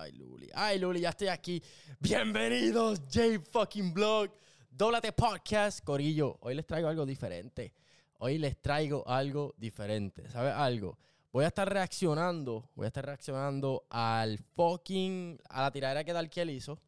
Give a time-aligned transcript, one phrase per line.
[0.00, 0.48] Ay, Luli.
[0.54, 1.62] Ay, Luli, ya estoy aquí.
[2.00, 4.30] Bienvenidos, J fucking Blog.
[4.70, 5.84] Dóblate Podcast.
[5.84, 7.74] Corillo, hoy les traigo algo diferente.
[8.18, 10.30] Hoy les traigo algo diferente.
[10.30, 10.96] ¿Sabes algo?
[11.30, 16.50] Voy a estar reaccionando, voy a estar reaccionando al fucking, a la tiradera que Dalkiel
[16.50, 16.80] hizo.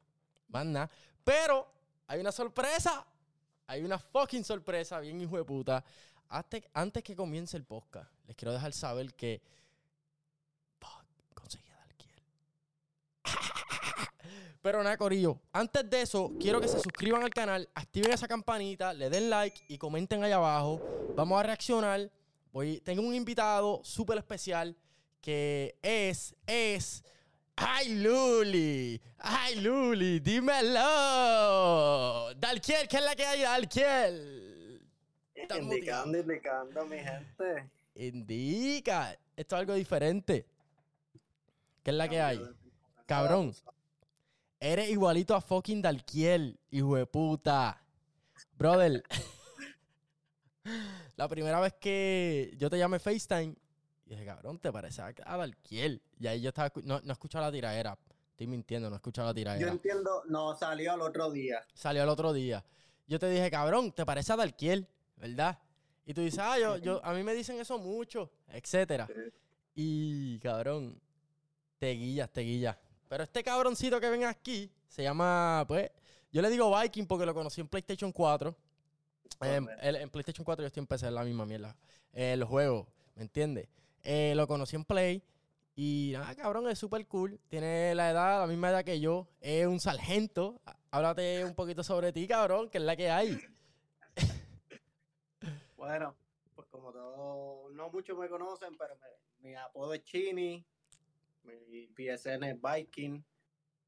[0.48, 0.91] Más nada.
[1.23, 1.71] Pero
[2.07, 3.07] hay una sorpresa.
[3.66, 5.84] Hay una fucking sorpresa, bien hijo de puta.
[6.29, 9.43] Antes, antes que comience el podcast, les quiero dejar saber que.
[10.79, 12.23] Fuck, conseguí a Dalkiel.
[14.64, 15.38] Pero nada, Corillo.
[15.52, 19.62] Antes de eso, quiero que se suscriban al canal, activen esa campanita, le den like
[19.68, 20.80] y comenten ahí abajo.
[21.14, 22.10] Vamos a reaccionar.
[22.50, 24.74] Voy, tengo un invitado súper especial
[25.20, 27.05] que es, es.
[27.56, 28.98] ¡Ay, Luli!
[29.19, 30.20] ¡Ay, Luli!
[30.20, 30.72] ¡Dímelo!
[32.34, 33.44] Dalkiel, ¿qué es la que hay,
[35.60, 36.06] motivado.
[36.06, 37.69] Indicando, indicando, mi gente.
[37.96, 39.14] Indica.
[39.36, 40.46] Esto es algo diferente.
[41.83, 42.41] ¿Qué es la que hay?
[43.05, 43.52] Cabrón.
[44.64, 47.83] Eres igualito a fucking Dalkiel, hijo de puta.
[48.56, 49.05] Brother.
[51.16, 53.55] la primera vez que yo te llamé FaceTime,
[54.06, 56.00] y dije, cabrón, te parece a Dalkiel.
[56.19, 57.98] Y ahí yo estaba, no, no he escuchado la tiradera.
[58.30, 59.70] Estoy mintiendo, no he escuchado la Yo tiradera.
[59.70, 61.62] entiendo, no, salió al otro día.
[61.74, 62.64] Salió el otro día.
[63.06, 65.58] Yo te dije, cabrón, te parece a Dalkiel, ¿verdad?
[66.06, 69.06] Y tú dices, ah, yo, yo, a mí me dicen eso mucho, etcétera.
[69.74, 70.98] Y, cabrón,
[71.78, 72.78] te guillas, te guillas.
[73.08, 75.91] Pero este cabroncito que ven aquí se llama, pues,
[76.33, 78.50] yo le digo Viking porque lo conocí en PlayStation 4.
[78.50, 79.70] Eh, Correcto.
[79.83, 81.77] el- en PlayStation 4 yo estoy en PC, la misma mierda.
[82.12, 83.69] Eh, los juegos, ¿me entiendes?
[84.02, 85.22] Eh, lo conocí en Play.
[85.77, 87.41] Y nada, cabrón, es súper cool.
[87.48, 89.27] Tiene la edad, la misma edad que yo.
[89.41, 90.61] Es un sargento.
[90.66, 93.36] Há- Háblate un poquito sobre ti, cabrón, que es la que hay.
[95.77, 96.14] Bueno,
[96.55, 100.64] pues como todos, no muchos me conocen, pero me- mi apodo es Chini,
[101.45, 103.23] mi PSN es Viking,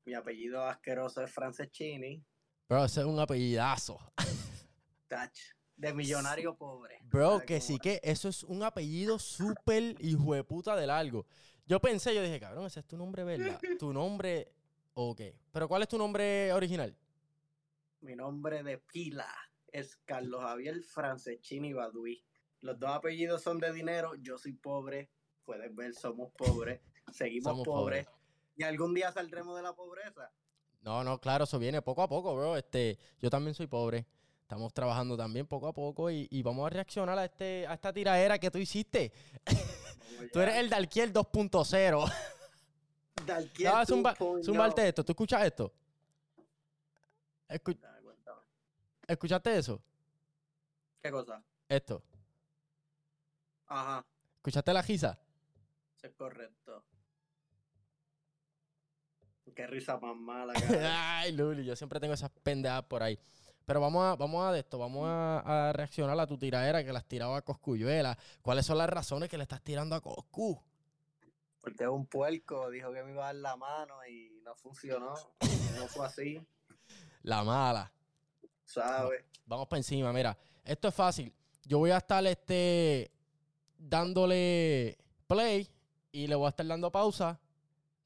[0.04, 2.24] mi apellido asqueroso es Frances Chini,
[2.68, 3.98] Bro, ese es un apellidazo.
[5.08, 5.38] touch,
[5.76, 6.98] de millonario pobre.
[7.04, 11.26] Bro, ¿Sabes que sí que eso es un apellido súper hijo de puta de largo.
[11.64, 13.60] Yo pensé, yo dije, cabrón, ese es tu nombre, ¿verdad?
[13.78, 14.52] Tu nombre,
[14.94, 15.20] ok.
[15.52, 16.96] Pero ¿cuál es tu nombre original?
[18.00, 19.32] Mi nombre de pila
[19.68, 22.24] es Carlos Javier Franceschini Baduí.
[22.60, 25.10] Los dos apellidos son de dinero, yo soy pobre,
[25.44, 26.80] puedes ver, somos pobres,
[27.12, 28.06] seguimos Somos pobres.
[28.56, 30.30] Y algún día saldremos de la pobreza.
[30.80, 32.56] No, no, claro, eso viene poco a poco, bro.
[32.56, 34.06] Este, yo también soy pobre.
[34.42, 37.92] Estamos trabajando también poco a poco y, y vamos a reaccionar a, este, a esta
[37.92, 39.12] tiradera que tú hiciste.
[40.32, 42.12] Tú eres el Dalkiel 2.0.
[43.26, 44.44] Dalquiel No, zumba, 2.0.
[44.44, 45.04] zumbarte esto.
[45.04, 45.72] ¿Tú escuchas esto?
[47.48, 47.78] Escu-.
[49.06, 49.82] ¿Escuchaste eso?
[51.02, 51.42] ¿Qué cosa?
[51.68, 52.02] Esto.
[53.66, 54.04] Ajá,
[54.36, 55.18] ¿Escuchaste la risa?
[55.96, 56.84] eso es correcto.
[59.56, 60.52] Qué risa más mala.
[61.18, 63.18] Ay, Luli, yo siempre tengo esas pendejadas por ahí.
[63.64, 66.92] Pero vamos a, vamos a de esto, vamos a, a reaccionar a tu tiradera que
[66.92, 68.16] las tiraba a Coscuyuela.
[68.42, 70.62] ¿Cuáles son las razones que le estás tirando a Coscu?
[71.60, 75.14] Porque es un puerco, dijo que me iba a dar la mano y no funcionó.
[75.74, 76.40] No fue así,
[77.22, 77.90] La mala.
[78.66, 79.24] ¿sabes?
[79.46, 80.36] Vamos para encima, mira.
[80.64, 81.32] Esto es fácil.
[81.64, 83.10] Yo voy a estar este
[83.78, 85.68] dándole play
[86.12, 87.40] y le voy a estar dando pausa.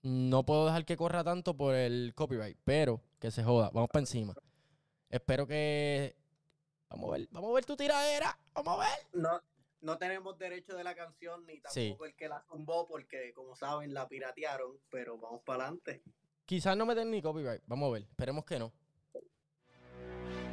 [0.02, 3.70] No puedo dejar que corra tanto por el copyright, pero que se joda.
[3.72, 4.34] Vamos para encima.
[5.10, 6.16] Espero que.
[6.88, 8.38] Vamos a ver, vamos a ver tu tiradera.
[8.54, 9.06] Vamos a ver.
[9.12, 9.40] No,
[9.82, 11.88] no tenemos derecho de la canción ni Sí.
[11.90, 16.02] tampoco el que la zumbó porque, como saben, la piratearon, pero vamos para adelante.
[16.46, 17.62] Quizás no me den ni copyright.
[17.66, 18.02] Vamos a ver.
[18.04, 18.72] Esperemos que no.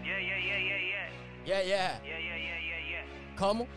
[0.04, 1.46] Yeah, yeah, yeah, yeah, yeah.
[1.46, 2.04] Yeah, yeah.
[2.04, 3.36] Yeah, yeah, yeah, yeah, yeah.
[3.38, 3.68] ¿Cómo?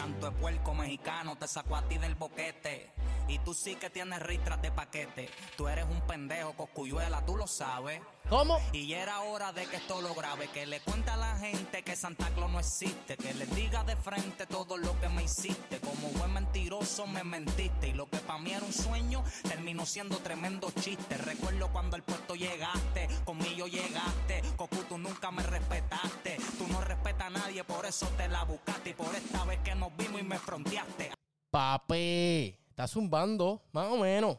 [0.00, 2.90] Canto de puerco mexicano te sacó a ti del boquete.
[3.28, 5.28] Y tú sí que tienes ristras de paquete.
[5.58, 8.00] Tú eres un pendejo, coscuyuela, tú lo sabes.
[8.30, 8.60] ¿Cómo?
[8.72, 11.96] Y era hora de que esto lo grabe, que le cuente a la gente que
[11.96, 15.80] Santa Claus no existe, que le diga de frente todo lo que me hiciste.
[15.80, 20.18] Como buen mentiroso me mentiste y lo que para mí era un sueño terminó siendo
[20.18, 21.16] tremendo chiste.
[21.16, 27.26] Recuerdo cuando al puerto llegaste, conmigo llegaste, Cocu tú nunca me respetaste, tú no respetas
[27.26, 30.24] a nadie, por eso te la buscaste y por esta vez que nos vimos y
[30.24, 31.10] me fronteaste.
[31.50, 32.56] Papi.
[32.68, 33.60] Está zumbando.
[33.72, 34.38] Más o menos.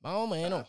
[0.00, 0.68] Más o menos.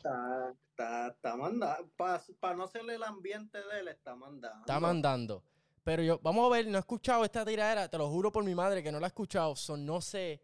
[0.80, 1.92] Está, está, mandando.
[2.40, 4.60] Para no hacerle el ambiente de él, está mandando.
[4.62, 5.44] Está mandando.
[5.84, 8.56] Pero yo, vamos a ver, no he escuchado esta tiradera, te lo juro por mi
[8.56, 10.40] madre que no la he escuchado, son, no sé,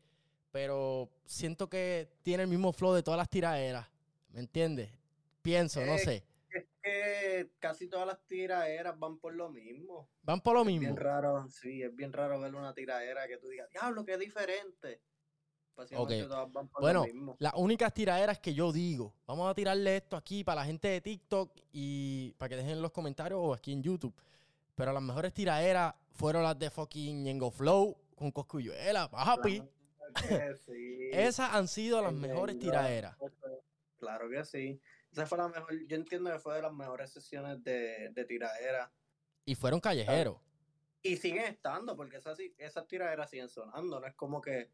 [0.51, 3.87] pero siento que tiene el mismo flow de todas las tiraderas,
[4.29, 4.91] ¿me entiendes?
[5.41, 6.25] Pienso, no sé.
[6.49, 10.09] Es, que casi todas las tiraderas van por lo mismo.
[10.21, 10.97] Van por lo Bien mismo.
[10.97, 15.01] raro, sí, es bien raro ver una tiradera que tú digas, diablo, qué diferente.
[15.75, 16.29] Básicamente Ok.
[16.29, 17.35] todas van por Bueno, lo mismo.
[17.39, 21.01] Las únicas tiraderas que yo digo, vamos a tirarle esto aquí para la gente de
[21.01, 24.13] TikTok y para que dejen en los comentarios o aquí en YouTube.
[24.75, 29.61] Pero las mejores tiraderas fueron las de fucking Ñengo Flow con Coscuyuela, papi.
[30.13, 31.09] Claro sí.
[31.11, 33.17] Esas han sido las mejores tiraderas.
[33.97, 34.79] Claro que sí.
[35.11, 38.91] Esa fue la mejor, yo entiendo que fue de las mejores sesiones de, de tiradera.
[39.45, 40.37] Y fueron callejeros.
[41.01, 43.99] Y siguen estando, porque esas, esas tiraderas siguen sonando.
[43.99, 44.71] No es como que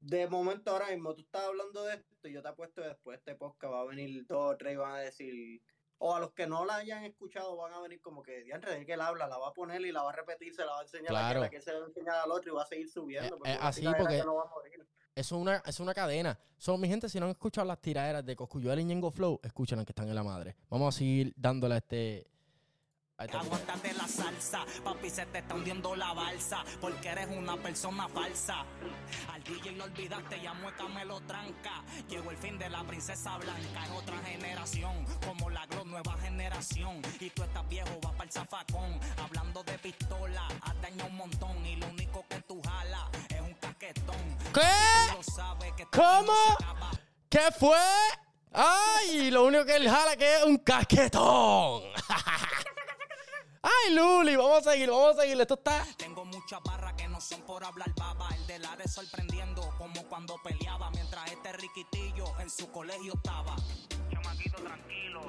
[0.00, 3.14] de momento ahora mismo tú estás hablando de esto y yo te apuesto que después
[3.16, 5.62] de este podcast va a venir dos o tres y van a decir,
[5.98, 8.86] o a los que no la hayan escuchado van a venir como que, diantre, de
[8.86, 10.78] que él habla, la va a poner y la va a repetir, se la va
[10.80, 11.24] a enseñar Claro.
[11.26, 12.88] a aquel, a que se la va a enseñar al otro y va a seguir
[12.88, 13.34] subiendo.
[13.34, 14.86] Eh, porque eh, así, porque- que no va a morir.
[15.14, 16.38] Eso es una, es una cadena.
[16.56, 19.84] Son mi gente, si no han escuchado las tiraderas de Coscuyuela y Ñengo Flow, escuchen
[19.84, 20.56] que están en la madre.
[20.70, 22.26] Vamos a seguir dándole a este.
[23.20, 28.64] Aguántate la salsa, papi se te está hundiendo la balsa, porque eres una persona falsa.
[29.30, 31.84] Al DJ lo olvidaste, ya mueca me lo tranca.
[32.08, 37.02] Llegó el fin de la princesa blanca, es otra generación, como la Glow, nueva generación.
[37.20, 38.98] Y tú estás viejo, vas para el zafacón.
[39.22, 43.52] Hablando de pistola, has dañado un montón, y lo único que tú jalas es un
[43.54, 44.38] caquetón.
[44.54, 45.84] ¿Qué?
[45.92, 46.32] ¿Cómo?
[47.28, 47.76] ¿Qué fue?
[48.52, 49.30] ¡Ay!
[49.30, 51.82] Lo único que él jala que es un casquetón.
[53.62, 54.36] ¡Ay, Luli!
[54.36, 55.40] Vamos a seguir, vamos a seguir.
[55.40, 55.84] Esto está.
[55.98, 58.28] Tengo muchas barras que no son por hablar baba.
[58.34, 60.90] El de la de sorprendiendo, como cuando peleaba.
[60.90, 63.56] Mientras este riquitillo en su colegio estaba.
[64.10, 65.20] Chamaquito tranquilo,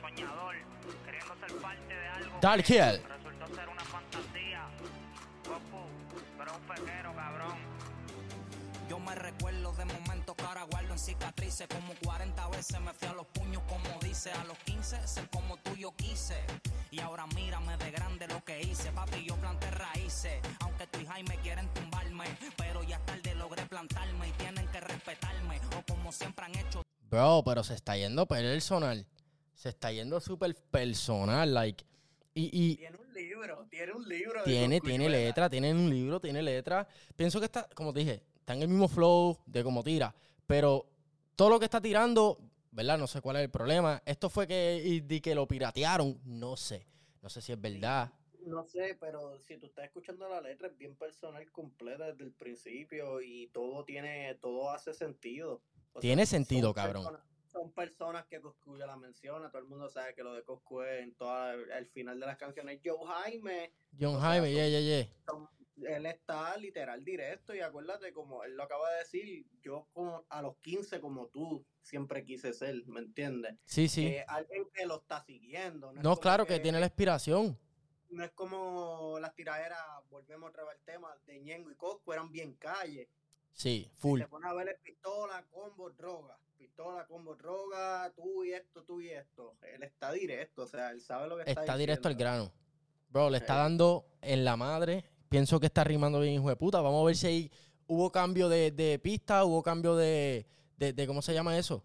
[0.00, 0.56] soñador,
[1.04, 2.38] queriendo ser parte de algo.
[2.42, 3.02] Dark Hill.
[3.08, 4.68] Resultó ser una fantasía.
[5.46, 5.86] Goku,
[6.36, 7.58] pero un fequero, cabrón.
[8.90, 9.57] Yo me recuerdo
[11.06, 11.68] que ahora guardo en cicatrices.
[11.68, 14.30] Como 40 veces me fui a los puños, como dice.
[14.32, 16.36] A los 15, ser como tú yo quise.
[16.90, 18.90] Y ahora mírame de grande lo que hice.
[18.92, 20.40] Papi, yo planté raíces.
[20.60, 22.24] Aunque tú y Jaime quieren tumbarme.
[22.56, 25.60] Pero ya tarde logré plantarme y tienen que respetarme.
[25.76, 26.82] O como siempre han hecho.
[27.10, 29.06] Bro, pero se está yendo personal.
[29.54, 31.84] Se está yendo súper personal, like.
[32.34, 34.44] Y, y Tiene un libro, tiene un libro.
[34.44, 36.86] tiene, tiene letra, tiene un libro, tiene letra.
[37.16, 40.14] Pienso que está, como te dije, está en el mismo flow de como tira.
[40.48, 40.86] Pero
[41.36, 42.38] todo lo que está tirando,
[42.72, 42.96] ¿verdad?
[42.98, 44.02] No sé cuál es el problema.
[44.06, 46.18] Esto fue que, y, de que lo piratearon.
[46.24, 46.88] No sé.
[47.22, 48.10] No sé si es verdad.
[48.46, 52.32] No sé, pero si tú estás escuchando la letra, es bien personal completa desde el
[52.32, 55.60] principio y todo tiene, todo hace sentido.
[55.92, 57.04] O Tiene sentido, cabrón.
[57.04, 57.22] personas-
[57.52, 60.82] son personas que Coscu ya la menciona, todo el mundo sabe que lo de Coscu
[60.82, 62.80] es en toda el final de las canciones.
[62.84, 65.08] Joe Jaime, John Jaime, yeah, yeah, yeah.
[65.26, 65.48] son-
[65.86, 70.42] él está literal directo y acuérdate como él lo acaba de decir, yo como a
[70.42, 73.54] los 15 como tú siempre quise ser, ¿me entiendes?
[73.64, 74.06] Sí, sí.
[74.06, 75.92] Eh, alguien que lo está siguiendo.
[75.92, 77.58] no, claro que tiene la inspiración.
[78.10, 79.78] no es como las tiraderas,
[80.10, 83.08] volvemos otra vez al tema, de Ñengo y Cosco eran bien calle.
[83.52, 84.20] Sí, full.
[84.20, 86.38] Se pone a ver el pistola, combo, droga.
[86.56, 89.56] Pistola, combo, droga, tú y esto, tú y esto.
[89.62, 92.52] Él está directo, o sea, él sabe lo que está Está directo al grano.
[93.10, 93.58] Bro, le está Eh.
[93.58, 95.04] dando en la madre.
[95.28, 96.80] Pienso que está rimando bien, hijo de puta.
[96.80, 97.50] Vamos a ver si ahí
[97.86, 100.46] hubo cambio de, de pista, hubo cambio de,
[100.76, 101.82] de, de- ¿Cómo se llama eso?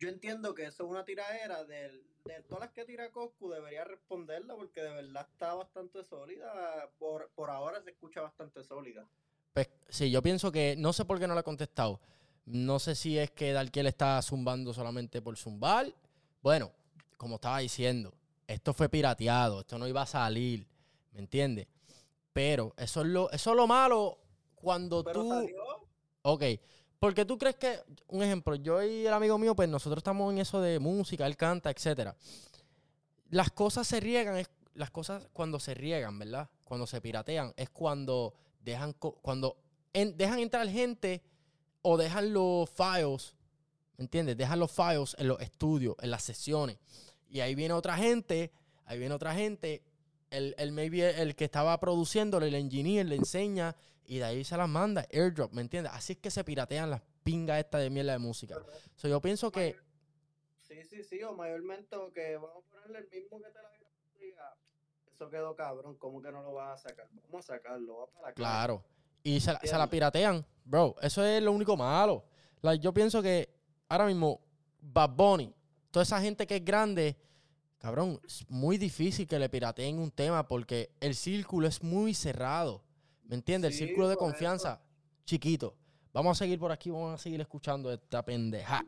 [0.00, 3.84] Yo entiendo que eso es una tiradera del- de, todas las que tira Coscu, debería
[3.84, 6.90] responderla porque de verdad está bastante sólida.
[6.98, 9.06] Por, por ahora se escucha bastante sólida.
[9.52, 10.74] Pues sí, yo pienso que.
[10.76, 12.00] No sé por qué no le ha contestado.
[12.46, 15.94] No sé si es que Darkiel está zumbando solamente por zumbar.
[16.42, 16.72] Bueno,
[17.16, 18.12] como estaba diciendo,
[18.46, 20.66] esto fue pirateado, esto no iba a salir.
[21.12, 21.68] ¿Me entiendes?
[22.34, 24.18] Pero eso es lo, eso es lo malo
[24.56, 25.28] cuando Pero tú.
[25.30, 25.62] salió,
[26.22, 26.42] Ok,
[26.98, 30.38] porque tú crees que, un ejemplo, yo y el amigo mío, pues nosotros estamos en
[30.40, 32.14] eso de música, él canta, etcétera.
[33.30, 36.48] Las cosas se riegan, es, las cosas cuando se riegan, ¿verdad?
[36.64, 39.56] Cuando se piratean, es cuando dejan, cuando
[39.92, 41.22] en- dejan entrar gente
[41.82, 43.34] o dejan los files,
[43.96, 44.36] ¿me entiendes?
[44.36, 46.78] Dejan los files en los estudios, en las sesiones.
[47.28, 48.50] Y ahí viene otra gente,
[48.86, 49.82] ahí viene otra gente,
[50.30, 53.76] el, el maybe el que estaba produciéndolo, el engineer, le enseña
[54.06, 55.92] y de ahí se las manda, airdrop, ¿me entiendes?
[55.94, 58.56] Así es que se piratean las pingas estas de mierda de música.
[58.96, 59.76] So, yo pienso que,
[60.60, 63.70] Sí, sí, sí, o mayormente o que vamos a ponerle el mismo que te la
[64.18, 64.54] diga.
[65.12, 67.06] Eso quedó cabrón, ¿cómo que no lo vas a sacar?
[67.30, 68.34] Vamos a sacarlo, va para calle.
[68.34, 68.84] claro,
[69.22, 72.24] y se, la- se la piratean, bro, eso es lo único malo.
[72.62, 73.48] Like, yo pienso que
[73.88, 74.40] ahora mismo,
[74.80, 75.54] Bad Bunny,
[75.90, 77.16] toda esa gente que es grande,
[77.84, 82.82] cabrón, es muy difícil que le pirateen un tema porque el círculo es muy cerrado,
[83.24, 83.72] ¿me entiendes?
[83.72, 84.30] el Sí, círculo de por eso.
[84.32, 84.80] confianza,
[85.26, 85.76] chiquito.
[86.14, 88.82] Vamos a seguir por aquí, vamos a seguir escuchando esta pendeja.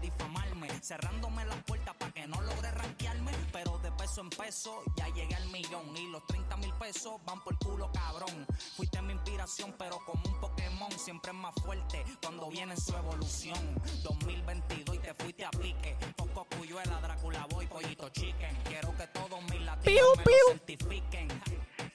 [0.00, 5.08] difamarme, cerrándome las puertas para que No logré rankearme, pero de peso en peso ya
[5.08, 5.94] llegué al millón.
[5.96, 8.46] Y los 30 mil pesos van por culo, cabrón.
[8.76, 10.39] Fuiste mi inspiración, pero como un
[10.80, 13.58] Pokémon, siempre es más fuerte cuando viene en su evolución.
[14.02, 15.96] 2022 y te fuiste a pique.
[16.16, 18.56] Poco cuyuela, Drácula Boy, pollito chicken.
[18.64, 21.28] Quiero que todos mis latinos me lo certifiquen.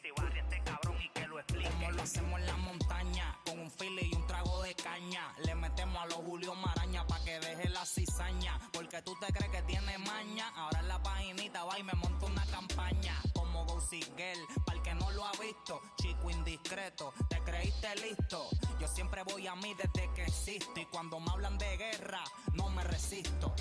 [0.02, 1.70] Si barri este cabrón y que lo explique.
[1.70, 5.34] Como lo hacemos en la montaña, con un fili y un trago de caña.
[5.44, 8.60] Le metemos a los Julio Maraña pa' que deje la cizaña.
[8.72, 10.50] Porque tú te crees que tiene maña.
[10.56, 13.16] Ahora en la paginita va y me monto una campaña.
[13.56, 15.82] Como Gossip Girl, para el que no lo ha visto.
[15.96, 18.50] Chico indiscreto, te creíste listo.
[18.82, 20.74] Yo siempre voy a mí desde que existo.
[20.76, 22.22] Y cuando me hablan de guerra,
[22.54, 23.56] no me resisto.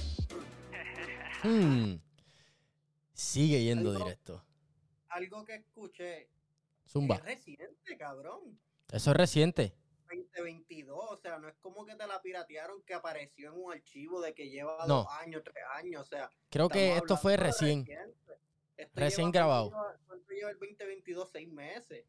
[1.44, 1.94] Hmm.
[3.12, 4.44] Sigue yendo Algo- directo.
[5.10, 6.28] Algo que escuché
[6.88, 7.14] Zumba.
[7.14, 8.58] es reciente, cabrón.
[8.90, 9.76] Eso es reciente.
[10.08, 14.20] 2022, o sea, no es como que te la piratearon que apareció en un archivo
[14.20, 15.04] de que lleva No.
[15.04, 16.28] dos años, tres años, o sea.
[16.50, 17.86] Creo que esto fue recién.
[17.86, 18.24] reciente.
[18.76, 19.70] Esto Recién grabado.
[19.70, 21.30] ¿cuánto lleva- ¿Cuánto lleva el 2022?
[21.32, 22.04] Seis meses.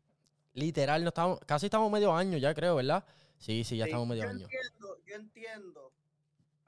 [0.54, 3.06] Literal, no estamos, casi estamos medio año ya, creo, ¿verdad?
[3.38, 4.46] Sí, sí, ya Sí, estamos medio yo año.
[4.46, 5.94] Entiendo, yo entiendo.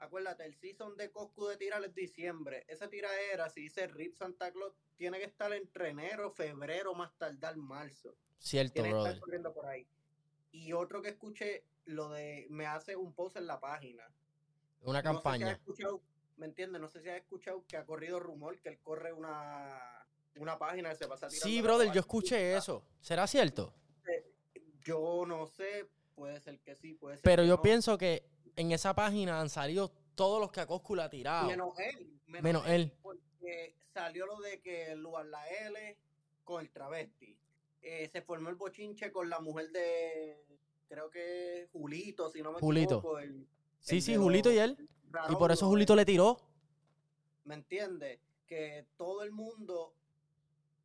[0.00, 2.64] Acuérdate, el season de Coscu de tirar es diciembre.
[2.68, 7.56] Esa tiraera, si dice Rip Santa Claus, tiene que estar entre enero, febrero, más tardar
[7.56, 8.14] marzo.
[8.38, 9.20] Cierto, Tiene que estar brother.
[9.20, 9.86] corriendo por ahí.
[10.52, 14.04] Y otro que escuché, lo de me hace un post en la página.
[14.82, 15.52] Una No sé si has campaña.
[15.52, 16.00] escuchado,
[16.38, 16.80] ¿me entiendes?
[16.80, 20.88] No sé si has escuchado que ha corrido rumor que él corre una, una página
[20.90, 22.82] que se pasa tirando Sí, brother, yo escuché eso.
[23.00, 23.74] ¿Será cierto?
[24.84, 27.62] Yo no sé, puede ser que sí, puede ser Pero que yo no.
[27.62, 28.24] pienso que
[28.56, 31.46] en esa página han salido todos los que a Coscu ha tirado.
[31.48, 32.20] Menos él.
[32.26, 32.92] Menos él.
[33.02, 35.98] Porque salió lo de que Lugar la L
[36.44, 37.36] con el travesti.
[37.82, 40.42] Eh, se formó el bochinche con la mujer de,
[40.88, 42.96] creo que Julito, si no me Julito.
[42.98, 43.18] equivoco.
[43.18, 43.46] el-
[43.80, 44.88] Sí, el sí, Julito y él.
[45.28, 46.40] Y por eso Julito le tiró.
[47.44, 48.20] ¿Me entiendes?
[48.46, 49.94] Que todo el mundo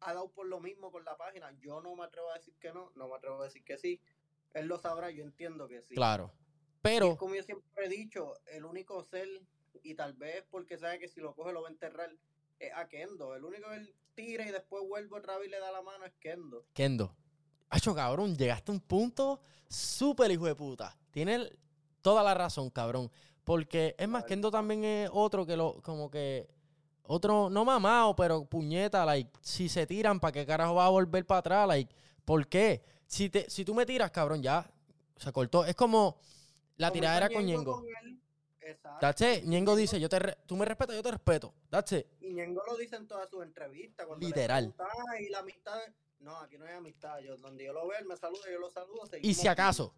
[0.01, 1.51] ha dado por lo mismo con la página.
[1.59, 3.99] Yo no me atrevo a decir que no, no me atrevo a decir que sí.
[4.53, 5.95] Él lo sabrá, yo entiendo que sí.
[5.95, 6.31] Claro.
[6.33, 9.27] Y Pero, como yo siempre he dicho, el único ser,
[9.81, 12.15] y tal vez porque sabe que si lo coge lo va a enterrar,
[12.59, 13.35] es a Kendo.
[13.35, 16.05] El único que él tira y después vuelve otra vez y le da la mano
[16.05, 16.65] es Kendo.
[16.73, 17.15] Kendo.
[17.69, 20.95] Hacho, cabrón, llegaste a un punto súper hijo de puta.
[21.11, 21.51] Tienes
[22.01, 23.11] toda la razón, cabrón.
[23.43, 24.23] Porque, es más.
[24.25, 26.47] Kendo también es otro que lo, como que,
[27.03, 31.25] otro, no mamado, pero puñeta, like, si se tiran, ¿para qué carajo va a volver
[31.25, 31.67] para atrás?
[31.67, 32.83] Like, ¿por qué?
[33.05, 34.69] Si, te, si tú me tiras, cabrón, ya
[35.17, 35.65] se cortó.
[35.65, 36.17] Es como
[36.77, 37.85] la Como tiradera con Ñengo con
[38.65, 38.97] Exacto.
[39.01, 39.43] That's it.
[39.43, 41.53] Ñengo dice, yo te re- tú me respetas, yo te respeto.
[41.69, 42.07] That's it.
[42.21, 44.07] Y Ñengo lo dice en todas sus entrevistas.
[44.19, 44.73] Literal.
[45.11, 45.77] "Ay, y la amistad.
[46.21, 47.19] No, aquí no hay amistad.
[47.19, 49.01] Yo, donde yo lo veo, él me saluda, yo lo saludo.
[49.21, 49.93] Y si acaso,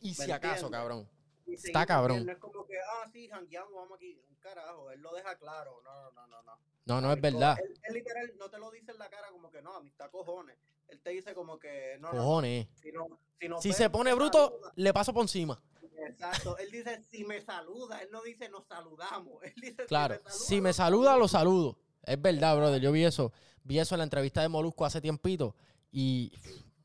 [0.00, 1.08] y ¿Me si acaso, cabrón.
[1.54, 2.26] Está cabrón.
[2.26, 4.20] No es como que, ah, sí, jangueamos, vamos aquí.
[4.28, 5.80] Un carajo, él lo deja claro.
[5.84, 6.58] No, no, no, no.
[6.86, 7.56] No, no es verdad.
[7.62, 10.56] Él, él literal no te lo dice en la cara como que no, amistad cojones.
[10.88, 12.66] Él te dice como que no, no, Cojones.
[12.74, 13.06] si no,
[13.38, 14.72] si no Si se pone bruto, saluda.
[14.74, 15.62] le paso por encima.
[16.08, 16.56] Exacto.
[16.58, 19.40] Él dice si me saluda, él no dice nos saludamos.
[19.44, 20.46] Él dice Claro, si me saluda.
[20.46, 21.78] si me saluda, lo saludo.
[22.02, 22.80] Es verdad, brother.
[22.80, 23.32] Yo vi eso.
[23.62, 25.54] Vi eso en la entrevista de Molusco hace tiempito.
[25.92, 26.32] Y,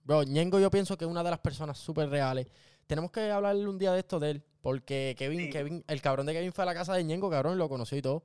[0.04, 2.48] bro, Ñengo yo pienso que es una de las personas súper reales.
[2.86, 4.44] Tenemos que hablarle un día de esto de él.
[4.66, 5.50] Porque Kevin, Sí.
[5.52, 8.02] Kevin, el cabrón de Kevin fue a la casa de Ñengo, cabrón, lo conoció y
[8.02, 8.24] todo.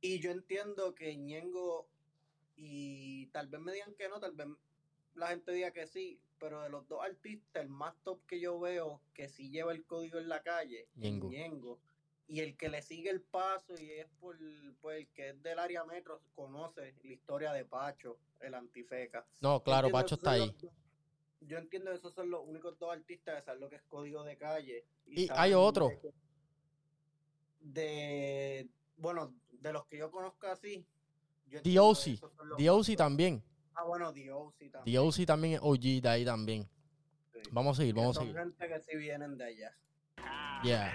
[0.00, 1.88] Y yo entiendo que Ñengo,
[2.54, 4.46] y tal vez me digan que no, tal vez
[5.16, 8.60] la gente diga que sí, pero de los dos artistas, el más top que yo
[8.60, 11.28] veo que sí lleva el código en la calle, Ñengo.
[11.28, 11.80] Ñengo.
[12.28, 14.38] Y el que le sigue el paso y es por,
[14.80, 19.26] por el que es del área metro, conoce la historia de Pacho, el antifeca.
[19.40, 20.46] No, claro, Pacho está ahí.
[20.46, 20.72] los
[21.40, 24.24] Yo entiendo que esos son los únicos dos artistas que saben lo que es código
[24.24, 24.86] de calle.
[25.06, 25.90] Y hay otro.
[27.60, 30.86] de bueno, de los que yo conozco así.
[31.46, 32.18] D.O.C.
[32.58, 32.96] D.O.C.
[32.96, 33.42] también.
[33.74, 34.70] Ah, bueno, D.O.C.
[34.70, 34.94] también.
[34.94, 35.26] D.O.C.
[35.26, 36.68] también es OG de ahí también.
[37.32, 37.40] sí.
[37.50, 38.40] Vamos a seguir, vamos a son seguir.
[38.40, 39.76] gente que sí vienen de allá.
[40.62, 40.94] Yeah.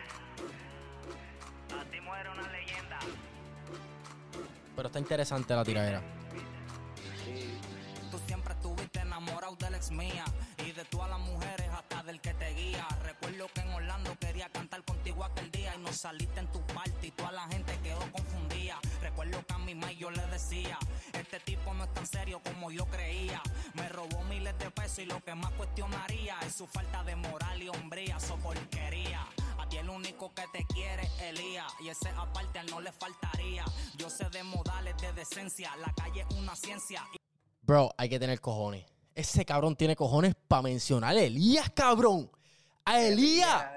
[1.77, 3.00] Así muere una leyenda.
[4.75, 6.18] Pero está interesante la tiradera.
[9.29, 10.25] Enamorado del ex mía
[10.65, 12.88] y de todas las mujeres hasta del que te guía.
[13.03, 17.07] Recuerdo que en Orlando quería cantar contigo aquel día y no saliste en tu parte
[17.07, 18.79] y toda la gente quedó confundida.
[19.01, 20.77] Recuerdo que a mi mai yo le decía,
[21.13, 23.41] este tipo no es tan serio como yo creía.
[23.74, 27.62] Me robó miles de pesos y lo que más cuestionaría es su falta de moral
[27.62, 29.27] y hombría, su porquería.
[29.59, 33.65] A ti el único que te quiere es Elías y ese aparte no le faltaría.
[33.98, 37.03] Yo sé de modales de decencia, la calle es una ciencia
[37.69, 38.83] Bro, hay que tener cojones.
[39.19, 42.31] Ese cabrón tiene cojones para mencionar a Elías, cabrón.
[42.85, 43.69] A Elías.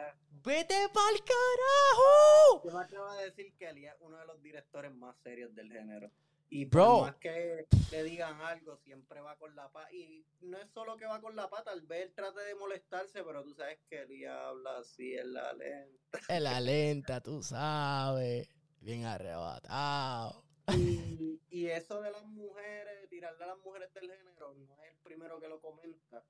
[0.45, 2.63] ¡Vete pa'l carajo!
[2.65, 5.73] Yo me atrevo a decir que él es uno de los directores más serios del
[5.73, 6.13] género.
[6.49, 6.87] Y Bro.
[6.87, 9.93] por más que le digan algo, siempre va con la paz.
[9.93, 13.25] Y no es solo que va con la paz, tal vez él trate de molestarse,
[13.25, 16.21] pero tú sabes que él habla así en la lenta.
[16.29, 18.49] En la lenta, tú sabes.
[18.79, 20.45] Bien arrebatado.
[20.69, 24.97] Y, y eso de las mujeres, tirarle a las mujeres del género, no es el
[25.03, 26.23] primero que lo comenta,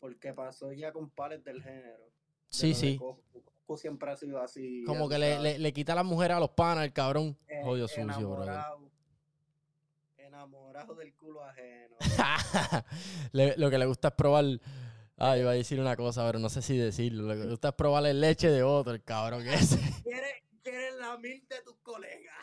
[0.00, 2.10] porque pasó ya con pares del género.
[2.48, 2.98] Sí, de sí.
[2.98, 3.42] Coscu.
[3.42, 4.82] Coscu siempre ha sido así.
[4.84, 7.36] Como que le, le, le quita a las mujeres a los panas, el cabrón.
[7.48, 8.62] Eh, sucio, brother.
[10.16, 11.96] enamorado, del culo ajeno.
[13.32, 14.44] Le- lo que le gusta es probar.
[15.16, 17.24] Ah, iba a decir una cosa, pero no sé si decirlo.
[17.24, 19.78] Lo que le gusta es probar la leche de otro, el cabrón ese.
[20.04, 22.36] ¿Quieres, quieres la mil de tus colegas?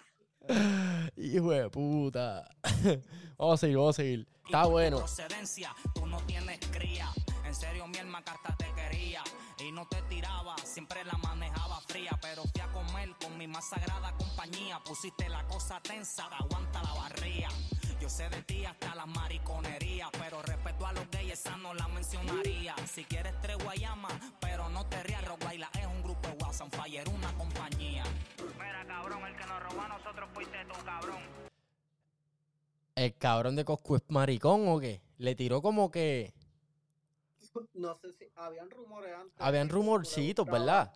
[1.18, 2.50] Hijo de puta.
[3.38, 4.28] vamos a seguir, vamos a seguir.
[4.46, 4.98] Está bueno.
[4.98, 7.10] procedencia, tú no tienes cría.
[7.46, 9.24] En serio, mi alma carta te quería.
[9.60, 12.12] Y no te tiraba, siempre la manejaba fría.
[12.22, 14.80] Pero fui a comer con mi más sagrada compañía.
[14.86, 17.50] Pusiste la cosa tensa, aguanta la barría.
[18.06, 20.12] Yo sé de ti hasta las mariconerías.
[20.12, 22.76] Pero respeto a los gays, esa no la mencionaría.
[22.86, 24.10] Si quieres tregua, llama,
[24.40, 25.26] pero no te rías.
[25.26, 28.04] Rockbaila es un grupo de WhatsApp, Fire, una compañía.
[28.60, 31.18] Mira, cabrón, el que nos robó a nosotros fuiste tú, cabrón.
[32.94, 35.02] ¿El cabrón de Coscu es maricón o qué?
[35.18, 36.32] Le tiró como que.
[37.74, 39.34] No sé si habían rumores antes.
[39.40, 40.94] Habían rumorcitos, ¿verdad?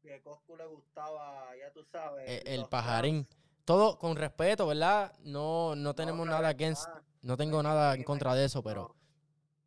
[0.00, 2.28] Que a Coscu le gustaba, ya tú sabes.
[2.28, 3.24] E- El, los pajarín.
[3.24, 3.45] trans.
[3.66, 5.12] Todo con respeto, ¿verdad?
[5.24, 6.88] No, no No, tenemos claro, nada against.
[7.20, 8.96] No tengo nada en sí, contra de eso, pero no.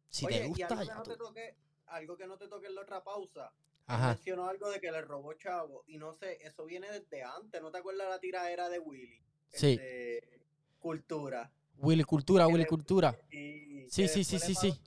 [0.08, 1.12] si Oye, te y gusta, algo que ya no tú.
[1.12, 1.56] te toque,
[1.88, 3.52] algo que no te toque en la otra pausa.
[3.86, 4.08] Ajá.
[4.10, 5.84] Mencionó algo de que le robó chavo.
[5.88, 7.62] Y no sé, eso viene desde antes.
[7.62, 9.22] ¿No te acuerdas la tiradera de Willy?
[9.52, 9.78] Sí.
[9.78, 10.42] de
[10.80, 11.52] Cultura.
[11.78, 13.20] Willy Cultura, que Willy le- Cultura.
[13.32, 14.82] Y Sí, que sí, sí, sí, sí.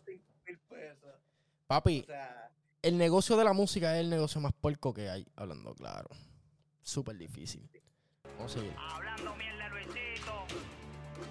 [1.67, 2.51] Papi, O sea,
[2.83, 6.09] el negocio de la música es el negocio más puerco que hay, hablando claro.
[6.83, 7.69] Súper difícil.
[7.73, 7.82] Vamos
[8.45, 8.75] a seguir.
[8.79, 10.45] Hablando mierda, Luisito.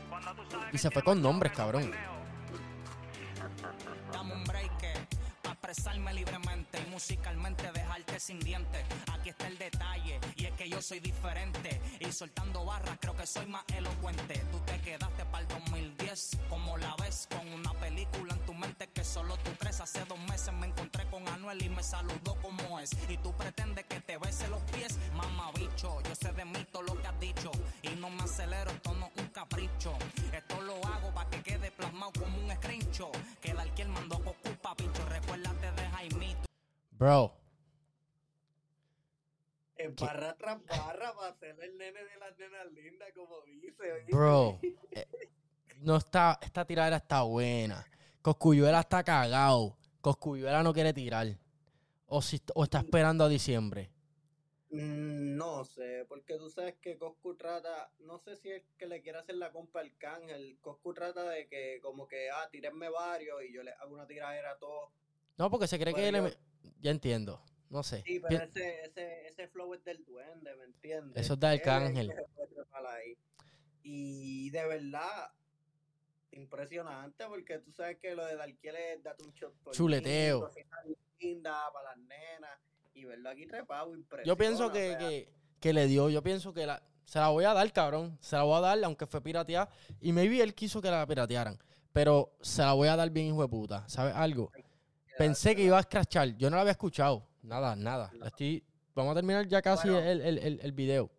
[0.10, 1.92] Cuando tú sabes Y que se fue con es nombres, cabrón.
[4.12, 4.72] Dame un break
[5.42, 8.86] para expresarme libremente y musicalmente dejarte sin dientes.
[9.12, 13.26] Aquí está el detalle y es que yo soy diferente y soltando barras creo que
[13.26, 14.44] soy más elocuente.
[14.52, 16.71] Tú te quedaste para el 2010 como
[19.12, 19.82] solo tú crees.
[19.82, 23.86] Hace dos meses me encontré con Anuel y me saludó como es y tú pretendes
[23.86, 26.02] que te bese los pies, mamá bicho.
[26.04, 27.52] Yo sé de mí todo lo que has dicho
[27.84, 29.94] y no me acelero, esto no es un capricho.
[30.34, 33.12] Esto lo hago para que quede plasmado como un screenshot.
[33.42, 35.06] Que el mandó Goku pa' pincho.
[35.10, 36.46] Recuérdate de Jaimito.
[36.92, 37.34] Bro,
[39.76, 44.06] en barra tras barra para ser el nene de las nenas lindas, como dice.
[44.12, 44.60] bro.
[44.92, 45.08] eh,
[45.80, 47.84] no está, esta tiradera está buena.
[48.22, 49.78] Coscuyuela está cagado.
[50.02, 51.28] Coscuyuela no quiere tirar.
[52.06, 53.90] O, si, o está esperando a diciembre.
[54.70, 59.02] Mm, No sé, porque tú sabes que Coscu trata, no sé si es que le
[59.02, 60.58] quiere hacer la compa al cángel.
[60.62, 64.52] Coscu trata de que, como que, ah, tírenme varios y yo le hago una tiradera
[64.52, 64.92] a todos.
[65.38, 66.38] No, porque se cree que Bueno, le...
[66.80, 67.42] Ya entiendo.
[67.70, 68.04] No sé.
[68.06, 71.24] Sí, Pi- pero ese, ese, ese flow es del duende, ¿me entiendes?
[71.24, 72.14] Eso es del cángel.
[73.84, 75.32] Y de verdad,
[76.32, 80.50] impresionante, porque tú sabes que lo de Darkiel es date un shot Chuleteo.
[81.20, 82.60] lindas para las nenas.
[82.94, 84.28] Y verlo aquí trepado, impresionante.
[84.28, 87.54] Yo pienso que, que, que le dio, yo pienso que la, se la voy a
[87.54, 88.18] dar, cabrón.
[88.22, 89.70] Se la voy a dar, aunque fue pirateada.
[90.02, 91.58] Y maybe él quiso que la piratearan.
[91.94, 93.88] Pero se la voy a dar bien, hijo de puta.
[93.88, 94.52] ¿Sabes algo?
[95.18, 96.36] Pensé que iba a escrachar.
[96.38, 97.28] Yo no la había escuchado.
[97.44, 98.12] Nada, nada.
[98.26, 98.64] Estoy,
[98.94, 100.06] vamos a terminar ya casi Bueno.
[100.08, 101.10] el, el, el, el video.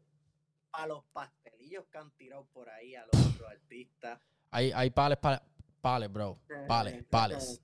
[0.73, 4.19] a los pastelillos que han tirado por ahí a los otros artistas.
[4.53, 5.41] Hay, hay pales, pales,
[5.81, 6.39] pales, bro.
[6.69, 7.61] Pales, pales.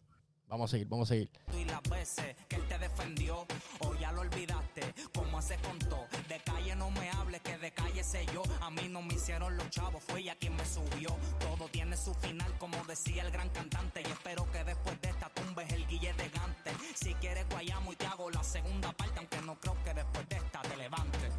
[0.48, 1.30] Vamos a seguir, vamos a seguir.
[1.52, 3.46] y las veces que él te defendió
[3.80, 8.02] o ya lo olvidaste como se contó de calle no me hables que de calle
[8.02, 8.42] sé yo.
[8.62, 11.10] A mí no me hicieron los chavos fue ella quien me subió.
[11.38, 14.00] Todo tiene su final como decía el gran cantante.
[14.00, 16.70] Y espero que después de esta tumbes el guille de Gante.
[16.94, 20.36] Si quieres guayamo y te hago la segunda parte aunque no creo que después de
[20.36, 21.32] esta te levantes.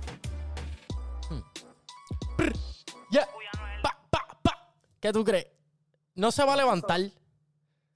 [3.12, 3.26] Ya.
[3.26, 3.49] Cuya
[5.00, 5.48] ¿Qué tú crees?
[6.16, 7.00] No se va a levantar.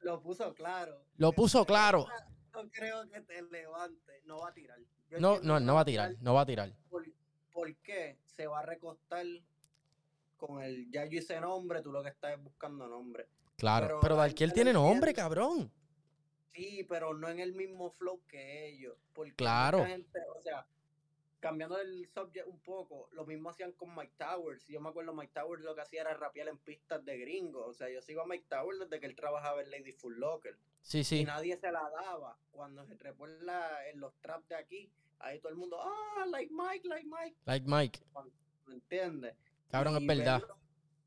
[0.01, 1.01] Lo puso claro.
[1.17, 2.07] Lo puso claro.
[2.53, 4.21] No creo que te levante.
[4.25, 4.79] No va a tirar.
[5.09, 6.15] Yo No, no, no va a tirar.
[6.21, 6.71] No va a tirar.
[6.89, 7.05] ¿Por,
[7.51, 9.25] por qué se va a recostar
[10.37, 11.81] con el ya yo hice nombre?
[11.81, 13.27] Tú lo que estás es buscando nombre.
[13.57, 13.87] Claro.
[13.87, 15.71] Pero Pero Darkiel tiene nombre, cabrón.
[16.53, 18.95] Sí, pero no en el mismo flow que ellos.
[19.13, 19.85] Porque Claro.
[19.85, 20.65] gente, o sea,
[21.43, 24.65] cambiando el subject un poco, lo mismo hacían con Mike Towers.
[24.65, 27.67] Yo me acuerdo Mike Towers lo que hacía era rapear en pistas de gringos.
[27.67, 30.57] O sea, yo sigo a Mike Towers desde que él trabajaba en Lady Full Locker.
[30.79, 31.25] Sí, Y sí.
[31.25, 32.39] nadie se la daba.
[32.49, 36.87] Cuando se trepó en, los traps de aquí, ahí todo el mundo, ah, like Mike,
[36.87, 37.35] like Mike.
[37.43, 37.99] Like Mike.
[38.65, 39.35] ¿Me entiendes?
[39.69, 40.39] Cabrón, es Y verdad.
[40.39, 40.57] Verlo,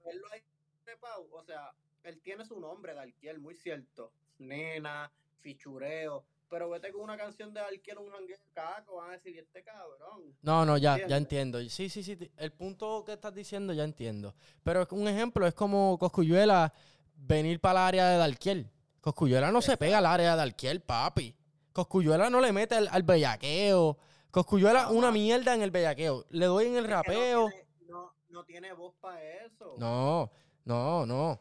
[0.04, 0.42] verlo ahí
[0.84, 1.72] trepado, o sea,
[2.02, 4.12] él tiene su nombre de Alquiel, muy cierto.
[4.38, 5.10] Nena,
[5.46, 6.24] fichureo.
[6.48, 9.62] Pero vete con una canción de Alquiel, un jangueo caco, van a decir, "¿Y este
[9.64, 10.36] cabrón.
[10.42, 11.60] No, no, ya, ya entiendo.
[11.68, 12.16] Sí, sí, sí.
[12.36, 14.34] El punto que estás diciendo ya entiendo.
[14.62, 16.72] Pero es un ejemplo es como Coscuyuela
[17.16, 18.70] venir para el área de Dalquiel.
[19.00, 21.34] Coscuyuela no se pega al área de Dalquiel, papi.
[21.72, 23.98] Coscuyuela no le mete al, al bellaqueo.
[24.30, 26.26] Coscuyuela una mierda en el bellaqueo.
[26.30, 27.44] Le doy en el rapeo.
[27.44, 29.74] No tiene, no, no tiene voz para eso.
[29.78, 30.30] No,
[30.64, 31.40] no, no.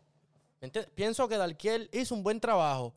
[0.95, 2.95] Pienso que Dalquiel hizo un buen trabajo.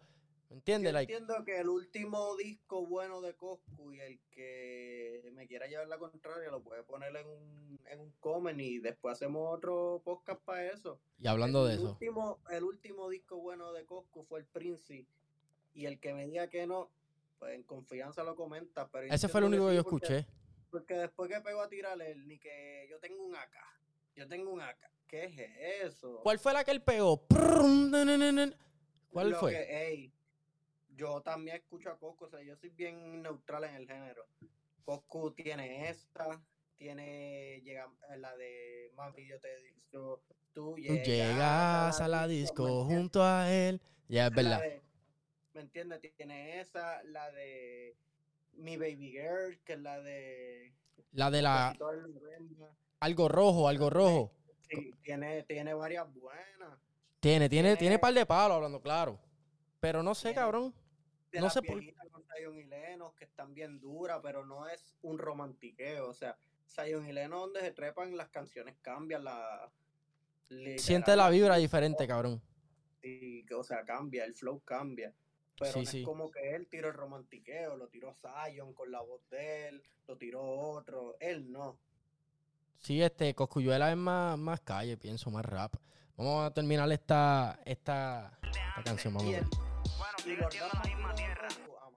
[0.48, 0.92] ¿Me Yo entiendes?
[0.94, 5.88] Like, entiendo que el último disco bueno de Coscu y el que me quiera llevar
[5.88, 10.40] la contraria lo puede poner en un, en un comment y después hacemos otro podcast
[10.42, 11.00] para eso.
[11.18, 11.90] y hablando de eso.
[11.90, 15.06] Último, el último disco bueno de Coscu fue el Princi.
[15.74, 16.90] Y el que me diga que no,
[17.38, 18.88] pues en confianza lo comenta.
[18.90, 20.26] Pero yo Ese fue el único que yo porque- escuché.
[20.70, 23.56] Porque después que pegó a tirarle, él, ni que yo tengo un AK.
[24.16, 24.90] Yo tengo un AK.
[25.06, 26.20] ¿Qué es eso?
[26.22, 27.22] ¿Cuál fue la que él pegó?
[29.10, 29.52] ¿Cuál Lo fue?
[29.52, 30.12] que- ey,
[30.98, 34.26] yo también escucho a Coscu, o sea, yo soy bien neutral en el género.
[34.84, 36.42] Coscu tiene esta,
[36.76, 40.20] tiene llega eh, la de Mami, yo te digo,
[40.52, 43.80] tú Tú llegas, llegas a la ¿me disco junto a él.
[44.08, 44.60] Ya es verdad.
[44.60, 44.82] de-
[45.54, 46.00] ¿Me entiendes?
[46.16, 47.96] Tiene esa, la de
[48.54, 50.74] Mi Baby Girl, que es la de...
[51.12, 51.74] La de la
[53.00, 54.32] algo rojo, algo rojo.
[54.68, 56.78] Sí, tiene, tiene varias buenas.
[57.20, 59.18] Tiene, tiene, tiene Tiene- par de palos hablando claro.
[59.80, 60.74] Pero no sé, Tiene- cabrón.
[61.32, 64.44] De No las sé por- viejitas con Zion y Lennox, que están bien duras, pero
[64.46, 66.08] no es un romantiqueo.
[66.08, 66.36] O sea,
[66.68, 69.70] Zion y Lennox donde se trepan, las canciones cambian, la...
[70.78, 72.40] Siente la vibra diferente, cabrón.
[73.02, 75.12] que, o sea, cambia, el flow cambia.
[75.58, 76.00] Pero Sí, no sí.
[76.00, 79.82] es como que él tiró el romantiqueo, lo tiró Zion con la voz de él,
[80.06, 81.78] lo tiró otro, él no.
[82.78, 85.74] Sí, este, Coscuyuela es más, más calle, pienso, más rap.
[86.16, 89.48] Vamos a terminar esta, esta, esta canción, vamos Y, a ver.
[90.36, 91.48] Rap la misma tierra.
[91.80, 91.90] Ah.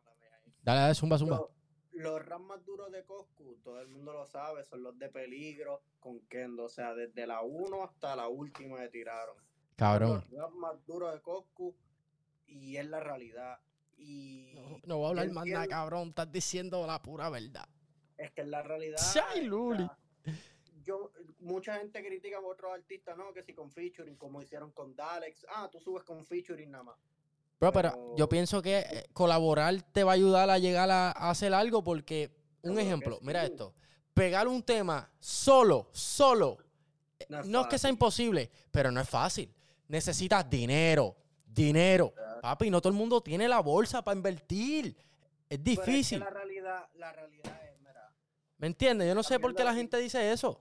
[0.64, 1.38] Dale, dale, zumba, zumba.
[1.38, 1.50] Los,
[1.94, 5.82] los rap más duros de Coscu, todo el mundo lo sabe, son los de peligro
[6.00, 6.66] con Kendo.
[6.66, 9.36] O sea, desde la 1 hasta la última que tiraron.
[9.76, 10.24] Cabrón.
[10.30, 11.76] Los rap más duros de Coscu
[12.48, 13.60] y es la realidad.
[13.98, 16.10] Y No, no voy a hablar más nada, cabrón.
[16.10, 17.68] Estás diciendo la pura verdad.
[18.18, 19.00] es que es la realidad.
[19.30, 19.88] Ay, o Luli.
[20.84, 23.34] yo, mucha gente critica a otros artistas, ¿no?
[23.34, 25.46] Que si con featuring, como hicieron con Dalex.
[25.50, 26.98] Ah, tú subes con featuring nada más.
[27.62, 31.12] Bro, pero Pero- yo pienso que eh, colaborar te va a ayudar a llegar a,
[31.12, 32.32] a hacer algo porque,
[32.64, 33.74] un ejemplo, mira esto,
[34.16, 36.58] pegar un tema solo, solo,
[37.20, 39.54] eh, No es no es que sea imposible, pero no es fácil.
[39.88, 42.12] Necesitas dinero, dinero.
[42.16, 42.42] Claro.
[42.42, 44.98] Papi, no todo el mundo tiene la bolsa para invertir.
[45.48, 46.20] Es Pero es que difícil.
[46.20, 48.12] la realidad, la realidad es, mira,
[48.58, 49.08] ¿Me entiendes?
[49.08, 50.60] Yo no sé por qué la gente dice eso.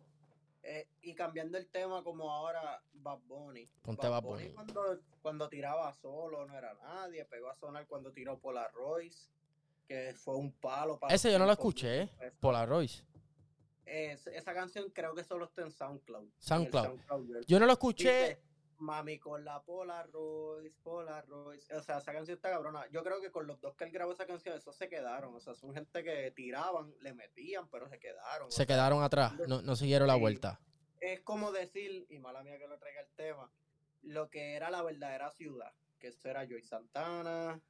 [1.02, 3.66] Y cambiando el tema como ahora Bad Bunny.
[3.82, 4.50] Ponte Bad Bunny.
[4.50, 9.30] Cuando, cuando tiraba solo no era nadie, pegó a sonar cuando tiró Polaroids,
[9.88, 12.32] que fue un palo para Ese yo no lo escuché, ¿eh?
[12.38, 12.90] Polaroid.
[13.86, 16.24] Es- esa canción creo que solo está en SoundCloud.
[16.24, 17.44] en SoundCloud.
[17.46, 18.12] Yo no lo escuché.
[18.28, 18.42] Dice,
[18.78, 21.60] Mami con la Polaroid, Polaroid.
[21.76, 22.86] O sea, esa canción está cabrona.
[22.90, 25.34] Yo creo que con los dos que él grabó esa canción, esos se quedaron.
[25.34, 28.48] O sea, son gente que tiraban, le metían, pero se quedaron.
[28.48, 30.60] o Se sea, quedaron atrás, no, no siguieron la vuelta.
[31.00, 33.50] Es como decir, y mala mía que lo traiga el tema,
[34.02, 37.60] lo que era la verdadera ciudad, que eso era Joy Santana,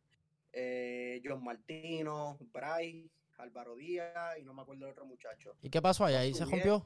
[0.53, 5.57] eh, John Martino, Bryce, Álvaro Díaz y no me acuerdo el otro muchacho.
[5.63, 6.21] ¿Y qué pasó allá?
[6.21, 6.85] ¿Ahí se rompió?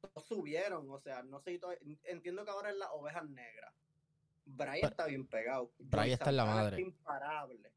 [0.00, 1.60] Todos subieron, o sea, no sé,
[2.04, 3.72] entiendo que ahora es las ovejas negras.
[4.44, 5.70] Bryce Pero- está bien pegado.
[5.78, 6.76] Bryce está en la madre.
[6.76, 7.72] Está imparable.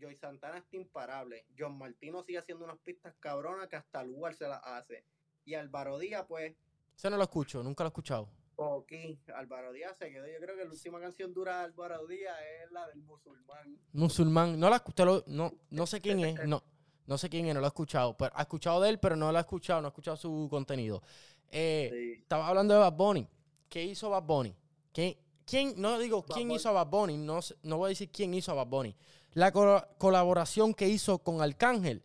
[0.00, 1.46] Joy Santana está imparable.
[1.56, 5.04] John Martino sigue haciendo unas pistas cabronas que hasta lugar se las hace.
[5.44, 6.54] Y Álvaro Díaz, pues,
[6.96, 8.28] Ese no lo escucho, nunca lo he escuchado.
[8.56, 8.92] Ok,
[9.34, 10.26] Álvaro Díaz se quedó.
[10.26, 13.76] Yo creo que la última canción dura de Álvaro Díaz es la del musulmán.
[13.92, 16.62] Musulmán, no la escuché, no, no sé quién es, no,
[17.06, 18.16] no sé quién es, no lo he escuchado.
[18.16, 21.02] Pero, he escuchado de él, pero no lo he escuchado, no he escuchado su contenido.
[21.50, 22.12] Eh, Sí.
[22.22, 23.28] Estaba hablando de Bad Bunny.
[23.68, 24.54] ¿Qué hizo Bad Bunny?
[24.92, 26.56] ¿Quién, quién no digo Bad quién Bunny.
[26.56, 28.94] hizo a Bad Bunny, no, no voy a decir quién hizo a Bad Bunny.
[29.32, 32.04] La co- colaboración que hizo con Arcángel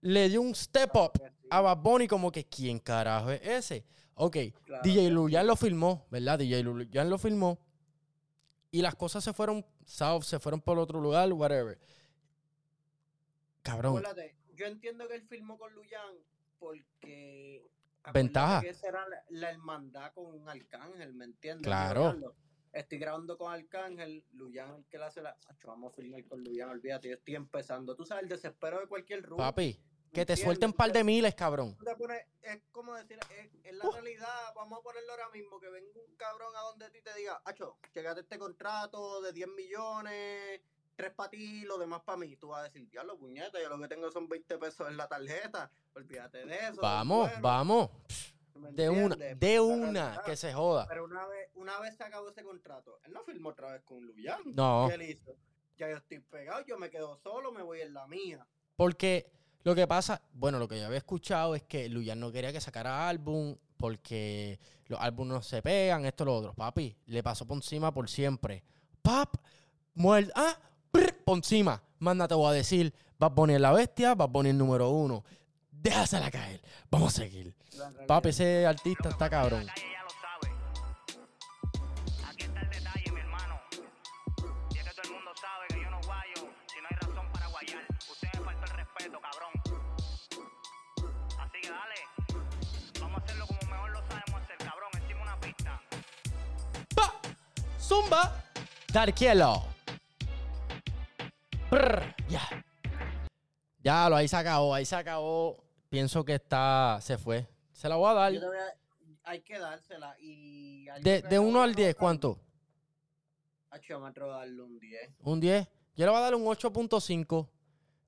[0.00, 1.12] le dio un step up
[1.50, 3.84] a Bad Bunny como que ¿quién carajo es ese?
[4.14, 6.38] Ok, Claro DJ Luyan lo filmó, ¿verdad?
[6.38, 7.58] DJ Luyan lo filmó.
[8.70, 11.78] Y las cosas se fueron south, se fueron por otro lugar, whatever.
[13.62, 13.98] Cabrón.
[13.98, 16.14] Acuérdate, yo entiendo que él filmó con Luyan
[16.58, 17.68] porque.
[18.12, 18.60] Ventaja.
[18.60, 21.64] Que esa era la, la hermandad con Arcángel, ¿me entiendes?
[21.64, 22.34] Claro.
[22.72, 25.36] Estoy grabando con Arcángel, Luyan el que le hace la.
[25.48, 27.96] Acho, vamos a filmar con Luyan, olvídate, yo estoy empezando.
[27.96, 29.38] Tú sabes el desespero de cualquier rubio.
[29.38, 31.76] Papi, ¿me que te suelten un par de miles, cabrón.
[32.42, 36.16] Es como decir, es, es la realidad, vamos a ponerlo ahora mismo, que venga un
[36.16, 40.60] cabrón a donde ti te diga, Acho, checate este contrato de 10 millones,
[40.94, 42.36] tres para ti, lo demás para mí.
[42.36, 45.06] Tú vas a decir, diablo, puñeta, yo lo que tengo son 20 pesos en la
[45.06, 46.80] tarjeta, olvídate de eso.
[46.80, 47.90] Vamos, bueno, vamos.
[48.54, 50.86] ¿me De una, de una, que se joda.
[50.88, 54.04] Pero una vez, una vez se acabó ese contrato, él no firmó otra vez con
[54.04, 54.40] Luyan.
[54.46, 55.36] No, ¿Qué él hizo?
[55.76, 58.46] Ya yo estoy pegado, yo me quedo solo, me voy en la mía.
[58.76, 59.30] porque
[59.66, 62.60] lo que pasa, bueno, lo que yo había escuchado es que Luyan no quería que
[62.60, 66.54] sacara álbum porque los álbumes no se pegan, esto, lo otro.
[66.54, 68.62] Papi, le pasó por encima por siempre.
[69.02, 69.34] Pap,
[69.94, 70.56] muerde, ah,
[70.92, 71.82] prr, por encima.
[71.98, 74.88] Manda, te voy a decir, vas a poner la bestia, vas a poner el número
[74.90, 75.24] uno.
[75.72, 77.52] Déjasela caer, vamos a seguir.
[78.06, 79.66] Papi, ese artista está cabrón.
[97.86, 98.42] Zumba,
[98.92, 99.62] Darkielo.
[102.28, 102.42] Ya.
[103.82, 105.62] Ya, lo ahí se acabó, ahí se acabó.
[105.88, 107.46] Pienso que está, se fue.
[107.72, 108.32] Se la voy a dar.
[108.32, 110.16] Yo te voy a- hay que dársela.
[110.20, 112.38] Y De, de yo 1 al veo 10, acá- ¿cuánto?
[113.70, 115.10] Hacho, me atrevo a darle un 10.
[115.22, 115.68] Un 10.
[115.96, 117.48] Yo le voy a dar un 8.5.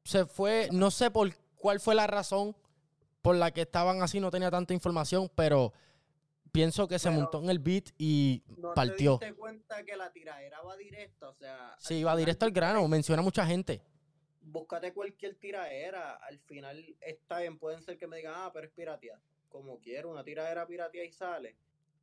[0.04, 2.56] Se fue, no sé por cuál fue la razón
[3.22, 5.72] por la que estaban así, no tenía tanta información, pero
[6.52, 9.18] pienso que se Pero- montó en el beat y ¿No partió.
[9.18, 11.28] te diste cuenta que la tiradera va directa?
[11.28, 13.82] O sea, Sí, final, directo al grano, menciona mucha gente.
[14.40, 16.12] Búscate cualquier tiradera.
[16.16, 17.58] Al final está bien.
[17.58, 19.20] Pueden ser que me digan, ah, pero es pirateada.
[19.48, 21.56] Como quiero, una tiradera pirateada y sale.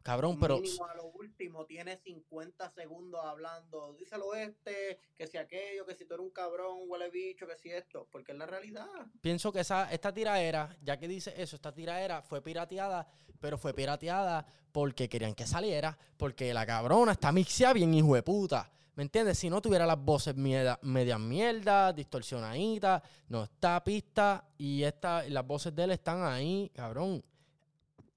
[0.05, 3.95] Cabrón, pero Mínimo a lo último tiene 50 segundos hablando.
[3.97, 7.71] Díselo este, que si aquello, que si tú eres un cabrón, huele bicho, que si
[7.71, 8.07] esto.
[8.11, 8.85] Porque es la realidad.
[9.19, 13.07] pienso que esa, esta tiraera, ya que dice eso, esta tiraera fue pirateada,
[13.39, 18.21] pero fue pirateada porque querían que saliera, porque la cabrona está mixeada bien hijo de
[18.21, 18.71] puta.
[18.93, 19.39] ¿Me entiendes?
[19.39, 25.73] Si no tuviera las voces medias mierda, distorsionaditas, no está pista y esta, las voces
[25.73, 27.23] de él están ahí, cabrón.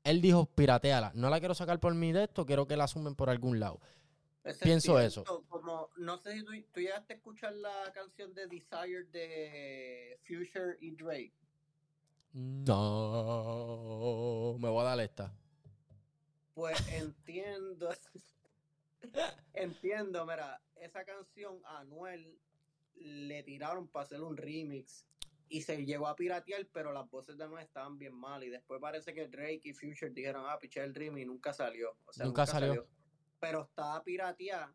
[0.09, 1.12] Él dijo, pirateala.
[1.14, 3.79] No la quiero sacar por mi de esto, quiero que la asumen por algún lado.
[4.42, 8.47] Ese Pienso cierto, Como, no sé si tú, tú llegaste a escuchar la canción de
[8.47, 11.35] Desire de Future y Drake.
[12.33, 12.77] No,
[14.59, 15.31] me voy a dar esta.
[16.55, 17.90] Pues entiendo.
[19.53, 22.38] entiendo, mira, esa canción a Anuel
[22.94, 25.05] le tiraron para hacer un remix
[25.48, 28.42] y se llegó a piratear, pero las voces de Anuel estaban bien mal.
[28.44, 31.96] Y después parece que Drake y Future dijeron, ah, piché el remix y nunca salió.
[32.04, 32.87] O sea, Nunca salió.
[33.40, 34.74] Pero estaba pirateada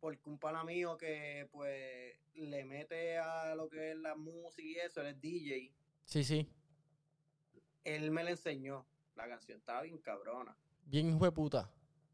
[0.00, 4.74] porque un pana mío que pues le mete a lo que es la música y
[4.74, 5.72] eso, él es DJ,
[6.06, 6.48] Sí, sí.
[7.84, 8.84] él me la enseñó.
[9.14, 10.56] La canción estaba bien cabrona.
[10.86, 11.70] Bien hijo de puta.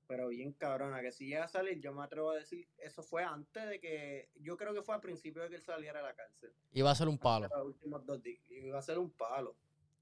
[0.09, 3.23] Pero bien cabrona, que si llega a salir, yo me atrevo a decir, eso fue
[3.23, 6.14] antes de que, yo creo que fue al principio de que él saliera de la
[6.14, 6.51] cárcel.
[6.73, 7.47] Iba a ser un palo.
[7.55, 8.40] Los últimos dos días.
[8.49, 9.55] Y iba a ser un palo.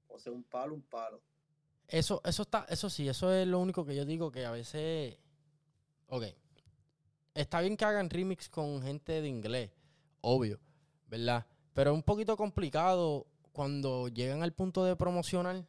[0.07, 1.21] O sea, un palo, un palo.
[1.89, 5.17] Eso, eso está, eso sí, eso es lo único que yo digo que a veces.
[6.07, 6.23] Ok.
[7.33, 9.71] Está bien que hagan remix con gente de inglés,
[10.21, 10.59] obvio,
[11.07, 11.45] ¿verdad?
[11.73, 15.67] Pero es un poquito complicado cuando llegan al punto de promocionar.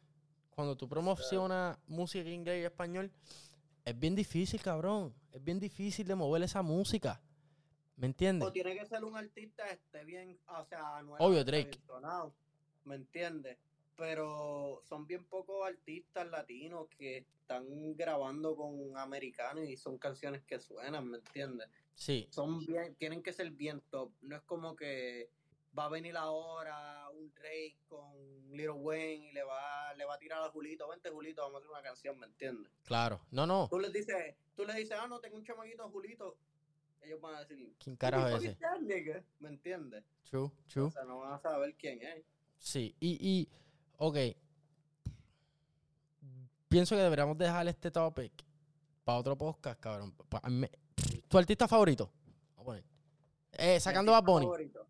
[0.49, 3.11] Cuando tú promocionas música inglés y español,
[3.85, 5.13] es bien difícil, cabrón.
[5.31, 7.21] Es bien difícil de mover esa música.
[7.95, 8.47] ¿Me entiendes?
[8.47, 11.79] O tiene que ser un artista esté bien, o sea, no Obvio, Drake.
[12.85, 13.57] ¿me entiendes?
[13.97, 20.59] Pero son bien pocos artistas latinos que están grabando con americanos y son canciones que
[20.59, 21.67] suenan, ¿me entiendes?
[21.95, 22.27] Sí.
[22.29, 24.11] son bien, tienen que ser bien top.
[24.21, 25.29] No es como que
[25.77, 28.13] va a venir ahora un Drake con
[28.51, 31.59] Little Wayne y le va, le va a tirar a Julito, vente Julito, vamos a
[31.59, 32.71] hacer una canción, ¿me entiendes?
[32.83, 33.19] Claro.
[33.31, 33.67] No, no.
[33.69, 36.37] Tú les dices, tú le dices, ah, no, tengo un chamaquito Julito,
[37.01, 38.47] ellos van a decir, ¿Quién carajo "Who es ese?
[38.47, 40.03] fuck is that nigga?", ¿Me entiendes?
[40.29, 40.85] True, true.
[40.87, 42.23] O sea, no van a saber quién es.
[42.57, 43.49] Sí, y, y,
[43.97, 44.17] ok.
[46.67, 48.31] Pienso que deberíamos dejar este topic
[49.03, 50.13] para otro podcast, cabrón.
[50.29, 50.69] Pa- me-
[51.27, 52.11] ¿Tu artista favorito?
[52.55, 52.83] Vamos a poner.
[53.53, 54.45] Eh, sacando Bad Bunny.
[54.45, 54.87] favorito.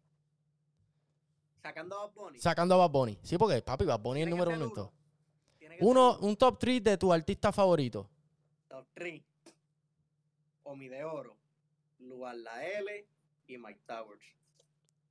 [1.62, 2.40] Sacando a Bad Bunny.
[2.40, 3.20] Sacando a Bad Bunny.
[3.24, 4.74] Sí, porque, papi, Bad Bunny es el número uno en uno.
[6.18, 6.20] todo.
[6.28, 8.10] Un top 3 de tu artista favorito.
[8.68, 9.22] Top 3.
[10.64, 11.36] Omi de Oro,
[12.00, 13.08] Lugar La L
[13.48, 14.24] y Mike Towers.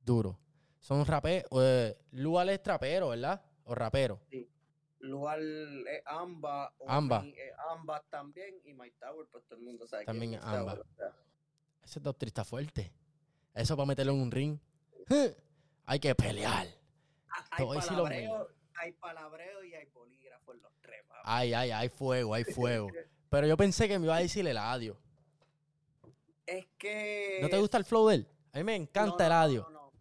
[0.05, 0.39] Duro.
[0.79, 1.49] Son raperos.
[1.53, 3.43] Eh, Lual es trapero, ¿verdad?
[3.65, 4.21] O rapero.
[5.01, 7.25] Lugar es Amba, Amba.
[7.27, 10.51] Es Amba también, y My Tower, pues todo el mundo sabe También que es My
[10.51, 10.73] Tower, Amba.
[10.81, 11.13] o sea,
[11.83, 12.93] Ese doctor está fuerte.
[13.55, 14.59] Eso para meterlo en un ring.
[15.89, 16.67] Hay que pelear.
[17.51, 21.03] hay, palabreo, hay palabreo y hay bolígrafo en los tres.
[21.25, 22.89] Ay, ay, hay fuego, hay fuego.
[23.31, 25.01] Pero yo pensé que me iba a decir Eladio.
[26.45, 27.39] Es que...
[27.41, 28.29] ¿No te gusta el flow de él?
[28.53, 29.93] A mí me encanta No, no, no.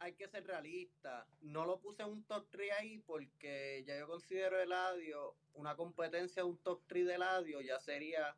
[0.00, 1.26] Hay que ser realista.
[1.40, 6.42] No lo puse en un top 3 ahí porque ya yo considero Eladio una competencia
[6.42, 8.36] de un top 3 de Eladio ya sería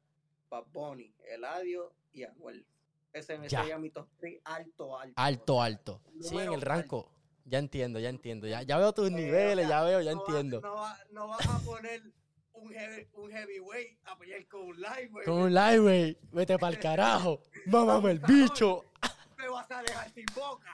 [0.48, 2.64] Bad Bunny, Eladio y Anuel.
[3.14, 3.60] Ese Ya.
[3.60, 5.14] sería mi top 3 alto, alto.
[5.16, 6.00] Alto, alto.
[6.20, 7.10] Sí, en el ranco.
[7.46, 8.46] Ya entiendo, ya entiendo.
[8.46, 10.60] Ya, ya veo tus niveles, ya veo, ya no va- entiendo.
[10.60, 12.02] no, va- no vas a poner
[12.54, 15.26] un, heavy, un heavyweight a pelear con un lightweight.
[15.26, 16.18] Con un güey.
[16.32, 17.40] Vete pa'l carajo.
[17.66, 18.84] Mámame el bicho.
[19.38, 20.72] Me vas a dejar sin boca.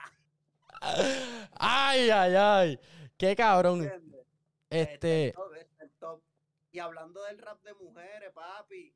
[1.59, 2.81] Ay, ay, ay.
[3.19, 3.91] Qué cabrón.
[4.71, 5.27] Este.
[5.29, 6.23] el top, este es el top.
[6.73, 8.95] Y hablando del rap de mujeres, papi,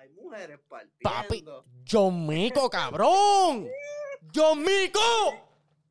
[0.00, 1.02] hay mujeres Papi.
[1.02, 1.64] partiendo.
[1.90, 3.68] John Mico, cabrón.
[4.34, 5.00] John Mico.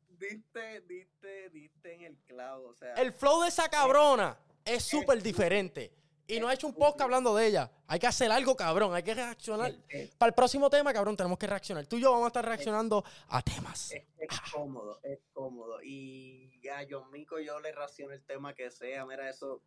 [0.08, 2.94] Diste, diste, diste en el clavo, o sea.
[2.94, 5.94] El flow de esa cabrona es súper diferente.
[6.26, 7.70] Y no ha hecho un podcast hablando de ella.
[7.88, 8.94] Hay que hacer algo, cabrón.
[8.94, 9.72] Hay que reaccionar.
[9.88, 11.86] es, Para el próximo tema, cabrón, tenemos que reaccionar.
[11.86, 13.90] Tú y yo vamos a estar reaccionando a temas.
[13.92, 15.82] es- es cómodo, es cómodo.
[15.82, 19.60] Y a John Mico yo le raciono el tema que sea, mira eso.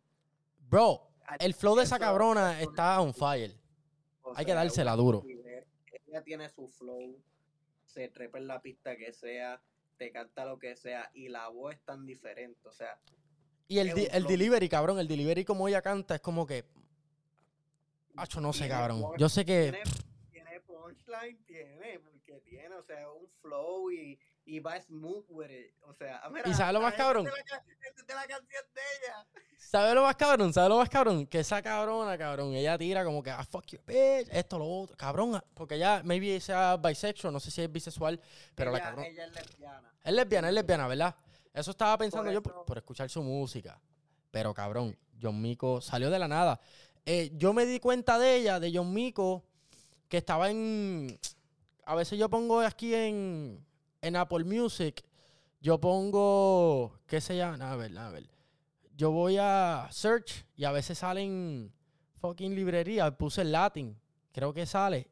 [0.58, 1.06] Bro,
[1.38, 3.54] el flow de esa cabrona está on fire.
[4.24, 5.22] O Hay que dársela duro.
[6.06, 7.20] Ella tiene su flow,
[7.84, 9.60] se trepa en la pista que sea,
[9.96, 12.98] te canta lo que sea, y la voz es tan diferente, o sea,
[13.68, 16.64] Y el, di- el delivery, cabrón, el delivery como ella canta es como que...
[18.16, 19.02] Acho, no sé, cabrón.
[19.02, 19.70] punch, Yo sé que...
[19.72, 19.82] tiene,
[20.30, 25.72] tiene punchline, tiene, porque tiene, o sea, un flow y, y va smooth with it.
[25.82, 27.24] O sea, mira, ¿Y sabe lo más cabrón?
[27.24, 29.26] de la ca- esta es de la canción de ella.
[29.58, 30.52] ¿Sabes lo más cabrón?
[30.52, 31.26] ¿Sabes lo más cabrón?
[31.26, 34.96] Que esa cabrona, cabrón, ella tira como que, ah, fuck you, bitch, esto, lo otro,
[34.96, 35.42] cabrón.
[35.54, 38.20] Porque ella, maybe sea bisexual, no sé si es bisexual,
[38.54, 39.04] pero la ella, cabrón...
[39.06, 39.92] ella es lesbiana.
[40.04, 41.16] Es lesbiana, es lesbiana, ¿verdad?
[41.52, 43.80] Eso estaba pensando yo por escuchar su música.
[44.30, 46.60] Pero cabrón, John Mico salió de la nada.
[47.06, 49.44] Eh, yo me di cuenta de ella, de John Mico,
[50.08, 51.18] que estaba en.
[51.86, 53.64] A veces yo pongo aquí en,
[54.04, 55.04] en Apple Music,
[55.60, 56.98] yo pongo.
[57.06, 57.72] ¿Qué se llama?
[57.72, 58.28] A ver, a ver.
[58.96, 61.72] Yo voy a search y a veces salen
[62.20, 63.10] fucking librería.
[63.16, 63.98] Puse el Latin,
[64.32, 65.08] creo que sale.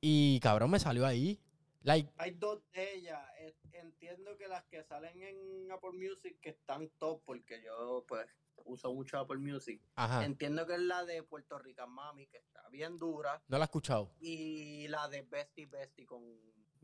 [0.00, 1.40] Y cabrón, me salió ahí.
[1.82, 3.20] Like, Hay dos de ellas.
[3.40, 8.26] eh, Entiendo que las que salen en Apple Music que están top, porque yo pues
[8.64, 9.80] uso mucho Apple Music.
[9.94, 10.24] ajá.
[10.24, 13.42] Entiendo que es la de Puerto Rican Mami, que está bien dura.
[13.48, 14.10] No la he escuchado.
[14.20, 16.22] y la de Bestie Bestie con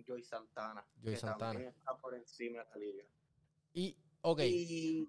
[0.05, 0.87] Joy Santana.
[1.03, 1.53] Joy que Santana.
[1.53, 3.05] también está por encima de la liga.
[3.73, 4.41] Y, ok.
[4.41, 5.09] Y,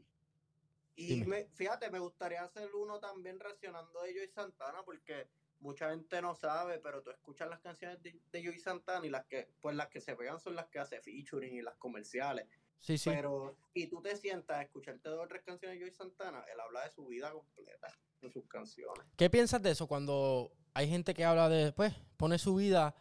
[0.95, 1.25] y Dime.
[1.25, 5.27] me- fíjate, me gustaría hacer uno también reaccionando de Joy Santana porque
[5.59, 9.25] mucha gente no sabe, pero tú escuchas las canciones de, de Joy Santana y las
[9.25, 12.47] que, pues las que se pegan son las que hace featuring y las comerciales.
[12.79, 13.09] Sí, sí.
[13.11, 16.59] Pero, y tú te sientas a escucharte dos o tres canciones de Joy Santana, él
[16.59, 17.87] habla de su vida completa
[18.21, 19.05] en sus canciones.
[19.17, 22.95] ¿Qué piensas de eso cuando hay gente que habla de, pues, pone su vida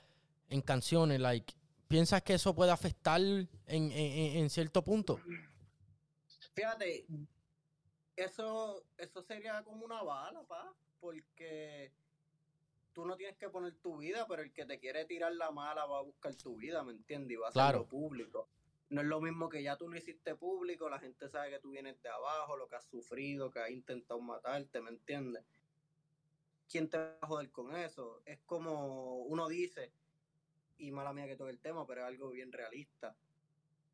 [0.49, 1.55] en canciones, like,
[1.91, 5.21] ¿piensas que eso puede afectar en, en- en- en cierto punto?
[6.55, 7.05] Fíjate,
[8.15, 11.91] eso, eso sería como una bala, pa, porque
[12.93, 15.85] tú no tienes que poner tu vida, pero el que te quiere tirar la mala
[15.87, 17.33] va a buscar tu vida, ¿me entiendes?
[17.33, 17.69] Y va a Claro.
[17.81, 18.49] hacerlo público.
[18.91, 21.71] No es lo mismo que ya tú lo hiciste público, la gente sabe que tú
[21.71, 25.43] vienes de abajo, lo que has sufrido, que has intentado matarte, ¿me entiendes?
[26.69, 28.23] ¿Quién te va a joder con eso?
[28.27, 29.93] Es como uno dice,
[30.81, 33.15] y mala mía que toque el tema, pero es algo bien realista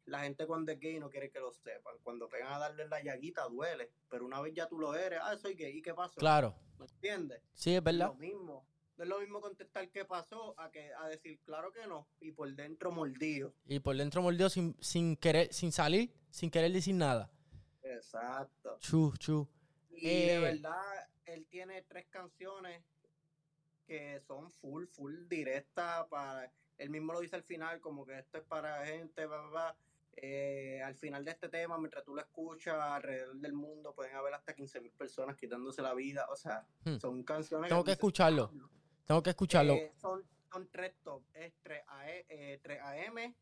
[0.07, 1.97] la gente cuando es gay no quiere que lo sepan.
[2.05, 5.37] Cuando pegan a darle la llaguita duele, pero una vez ya tú lo eres, ah,
[5.37, 6.15] soy gay, ¿y qué pasó?
[6.21, 6.55] Claro.
[6.79, 7.43] ¿Me entiendes?
[7.55, 8.07] Sí, es Es verdad.
[8.11, 8.65] lo mismo.
[8.97, 12.31] No es lo mismo contestar qué pasó a que a decir claro que no y
[12.31, 13.53] por dentro mordido.
[13.67, 17.29] Y por dentro mordió sin, sin querer, sin salir, sin querer decir nada.
[17.83, 18.79] Exacto.
[18.79, 19.49] Chu, chu.
[19.91, 20.27] Y Eh.
[20.35, 22.81] de verdad, él tiene tres canciones
[23.89, 26.49] que son full, full directas para...
[26.79, 29.77] Él mismo lo dice al final, como que esto es para gente, bla, bla, bla.
[30.19, 34.35] Eh, al final de este tema, mientras tú lo escuchas alrededor del mundo, pueden haber
[34.35, 36.27] hasta 15.000 personas quitándose la vida.
[36.31, 36.97] O sea, Hmm.
[36.97, 38.47] son canciones Tengo que escucharlo.
[38.49, 38.71] "Diablo".
[39.07, 39.75] Tengo que escucharlo.
[39.75, 41.23] Eh, son, son tres top.
[41.35, 43.35] Es 3, AE, eh, 3 AM,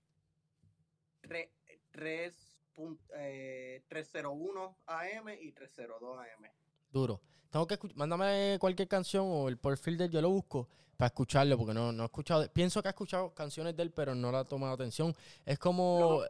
[1.20, 1.48] 3,
[1.90, 6.50] 3 pun- eh, 301 AM y 302 AM.
[6.94, 7.20] Duro.
[7.50, 7.96] Tengo que escuchar.
[7.96, 11.90] Mándame cualquier canción o el perfil de él, yo lo busco para escucharlo, porque no,
[11.92, 12.48] no he escuchado.
[12.52, 15.14] Pienso que he escuchado canciones de él, pero no le he tomado atención.
[15.44, 16.22] Es como.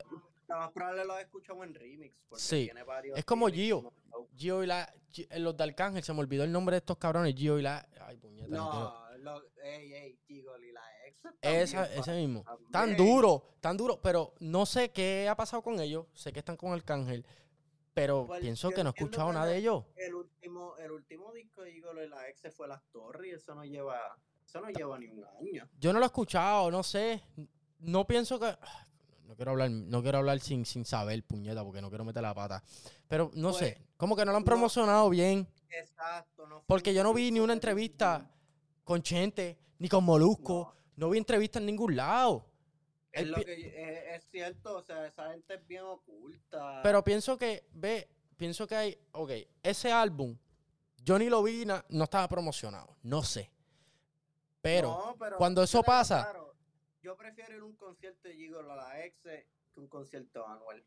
[0.49, 2.15] Lo más probable lo he escuchado en remix.
[2.37, 3.93] Sí, tiene varios es como Gio.
[4.37, 4.93] Gio y la.
[5.13, 7.35] Gi- eh, Los de Arcángel, se me olvidó el nombre de estos cabrones.
[7.35, 7.87] Gio y la.
[8.01, 8.49] Ay, puñeta.
[8.49, 11.23] no No, lo, ey, ey, Gigol y la ex.
[11.41, 12.43] Esa, ese mismo.
[12.45, 12.71] también.
[12.73, 14.01] Tan duro, tan duro.
[14.03, 16.07] Pero no sé qué ha pasado con ellos.
[16.15, 17.25] Sé que están con Arcángel.
[17.95, 19.85] Pero Pues, pienso que no he escuchado nada de ellos.
[19.97, 23.55] El último, el último disco de Gigolo y la ex fue Las Torres y eso
[23.55, 23.99] no lleva,
[24.45, 25.69] eso no lleva ni un año.
[25.79, 27.23] Yo no lo he escuchado, no sé.
[27.79, 28.47] No pienso que.
[28.47, 28.87] ah,
[29.27, 32.35] No quiero hablar, no quiero hablar sin, sin saber, puñeta, porque no quiero meter la
[32.35, 32.63] pata.
[33.09, 34.47] Pero no Pues, sé, como que no lo han no.
[34.47, 35.47] promocionado bien.
[35.71, 38.29] Exacto, no Porque yo no vi ni una entrevista
[38.85, 40.75] con Chente, ni con Molusco.
[40.75, 40.85] No.
[40.97, 42.47] No vi entrevista en ningún lado.
[43.15, 46.81] Es, lo que, es, es cierto, o sea, esa gente es bien oculta.
[46.83, 49.31] Pero pienso que, ve, pienso que hay, ok,
[49.63, 50.37] ese álbum,
[50.99, 53.51] yo ni lo vi, na- no estaba promocionado, no sé.
[54.61, 56.55] Pero, No, pero cuando eso pasa- claro,
[57.03, 59.47] yo prefiero ir a un concierto de Gigolo a la ex que
[59.81, 60.83] un concierto anual.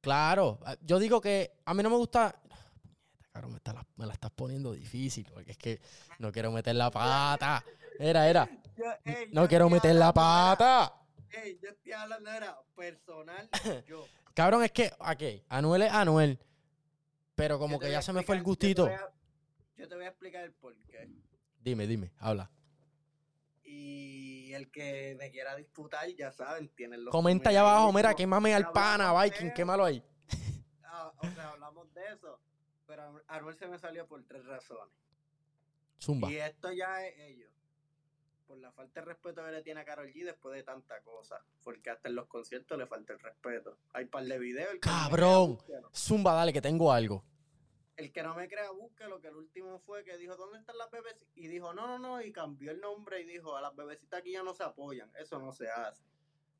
[0.00, 2.40] claro, ah, yo digo que a mí no me gusta...
[3.32, 5.80] Cabrón, me, está la, me la estás poniendo difícil, porque es que
[6.18, 7.64] no quiero meter la pata.
[7.98, 10.99] Era, era, Yo- ey, no yo quiero meter la pata.
[11.32, 13.48] Ey, yo estoy hablando, era personal,
[13.86, 14.06] yo.
[14.34, 16.38] Cabrón, es que, ok, Anuel es Anuel,
[17.34, 19.04] pero como que ya se me fue el explicar- yo te gustito.
[19.06, 19.12] a-
[19.76, 21.08] Yo te voy a explicar el porqué.
[21.60, 22.50] Dime, dime, habla.
[23.64, 28.54] Y el que me quiera disputar, ya saben, tienen los Comenta allá abajo, mira, quémame
[28.54, 30.02] al pana, Viking, quémalo ahí.
[30.84, 32.40] Ah, o sea, hablamos de eso.
[32.86, 34.92] Pero Anuel se me salió por tres razones.
[36.00, 36.30] Zumba.
[36.32, 37.50] Y esto ya es ellos.
[38.50, 41.40] Por la falta de respeto que le tiene a Karol G después de tanta cosa.
[41.62, 43.78] Porque hasta en los conciertos le falta el respeto.
[43.92, 44.70] Hay par de videos.
[44.70, 45.58] el no Cabrón.
[45.94, 47.24] Zumba, dale, que tengo algo.
[47.96, 49.20] El que no me crea, búsquelo.
[49.20, 51.24] Que el último fue que dijo, ¿dónde están las bebés?
[51.36, 52.20] Y dijo, no, no, no.
[52.20, 55.12] Y cambió el nombre y dijo, a las bebecitas aquí ya no se apoyan.
[55.16, 56.02] Eso no se hace.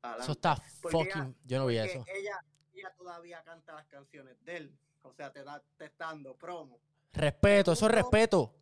[0.01, 0.23] Adelante.
[0.23, 1.35] Eso está fucking.
[1.43, 2.05] Yo no vi eso.
[2.07, 2.39] Ella,
[2.73, 4.79] ella todavía canta las canciones de él.
[5.01, 6.79] O sea, te, da, te está dando promo.
[7.11, 8.55] Respeto, eso es respeto.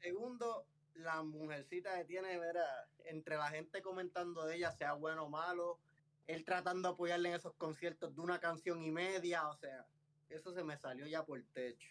[0.00, 0.66] Segundo,
[0.98, 5.78] la mujercita que tiene, verá, entre la gente comentando de ella, sea bueno o malo,
[6.26, 9.86] él tratando de apoyarle en esos conciertos de una canción y media, o sea,
[10.28, 11.88] eso se me salió ya por techo.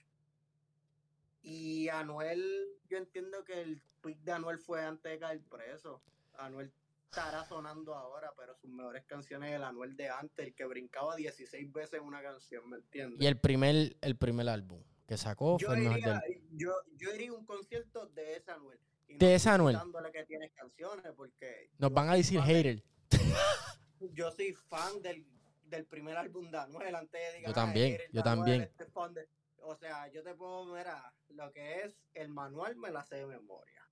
[1.41, 6.01] Y Anuel, yo entiendo que el pick de Anuel fue antes de caer preso.
[6.37, 6.71] Anuel
[7.05, 11.71] estará sonando ahora, pero sus mejores canciones el Anuel de antes, el que brincaba 16
[11.71, 13.21] veces en una canción, ¿me entiendes?
[13.21, 16.41] Y el primer, el primer álbum que sacó yo fue el mejor iría, del.
[16.51, 18.79] yo, yo iría a un concierto de ese Anuel.
[19.07, 19.75] Y De ese estoy Anuel.
[19.75, 22.83] quitándole que tienes canciones porque Nos yo van a decir de- hater.
[24.13, 25.25] yo soy fan del,
[25.65, 28.61] del primer álbum de Anuel antes de digan, Yo también, "Ah, yo también.
[28.63, 29.27] este es fan de-".
[29.61, 30.87] O sea, yo te puedo ver
[31.29, 33.87] lo que es el manual me la sé de memoria.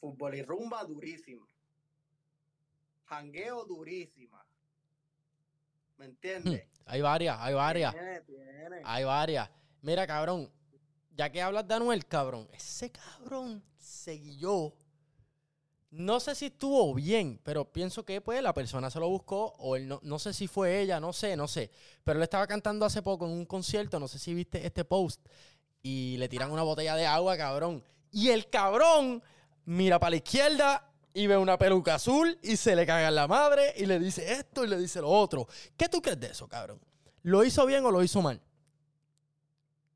[0.00, 1.46] Fútbol y rumba durísima.
[3.06, 4.44] Jangueo durísima.
[5.96, 6.68] ¿Me entiendes?
[6.84, 7.92] Hay varias, hay varias.
[7.94, 8.80] Tiene, tiene.
[8.84, 9.50] Hay varias.
[9.80, 10.52] Mira, cabrón.
[11.12, 12.46] Ya que hablas de Anuel, cabrón.
[12.52, 14.74] Ese cabrón seguió.
[15.90, 19.76] No sé si estuvo bien, pero pienso que pues la persona se lo buscó o
[19.76, 21.70] él no, no sé si fue ella, no sé, no sé.
[22.04, 25.24] Pero él estaba cantando hace poco en un concierto, no sé si viste este post,
[25.82, 27.82] y le tiran una botella de agua, cabrón.
[28.10, 29.22] Y el cabrón
[29.64, 33.26] mira para la izquierda y ve una peluca azul y se le caga en la
[33.28, 35.46] madre y le dice esto y le dice lo otro.
[35.76, 36.80] ¿Qué tú crees de eso, cabrón?
[37.22, 38.40] ¿Lo hizo bien o lo hizo mal?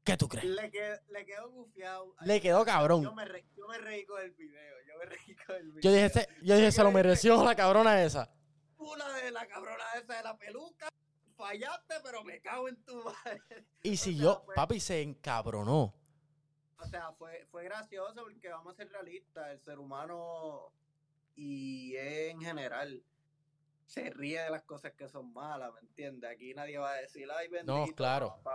[0.03, 0.47] ¿Qué tú crees?
[0.47, 2.15] Le quedó, le quedó gufiado.
[2.23, 3.03] Le quedó cabrón.
[3.03, 4.75] Yo me, re- me reí con el video.
[4.87, 5.81] Yo me reí con el video.
[5.83, 8.31] Yo dije, "Ese- yo dije, se lo mereció la cabrona esa.
[8.77, 10.89] Una de la cabrona esa de la peluca.
[11.37, 13.43] Fallaste, pero me cago en tu madre.
[13.83, 15.95] Y O si sea, yo, fue- papi, se encabronó.
[16.79, 19.51] O sea, fue, fue gracioso porque vamos a ser realistas.
[19.51, 20.73] El ser humano
[21.37, 23.03] y en general
[23.87, 26.31] se ríe de las cosas que son malas, ¿me entiendes?
[26.31, 27.87] Aquí nadie va a decir, ay, bendito.
[27.97, 28.35] claro.
[28.37, 28.50] no, papi.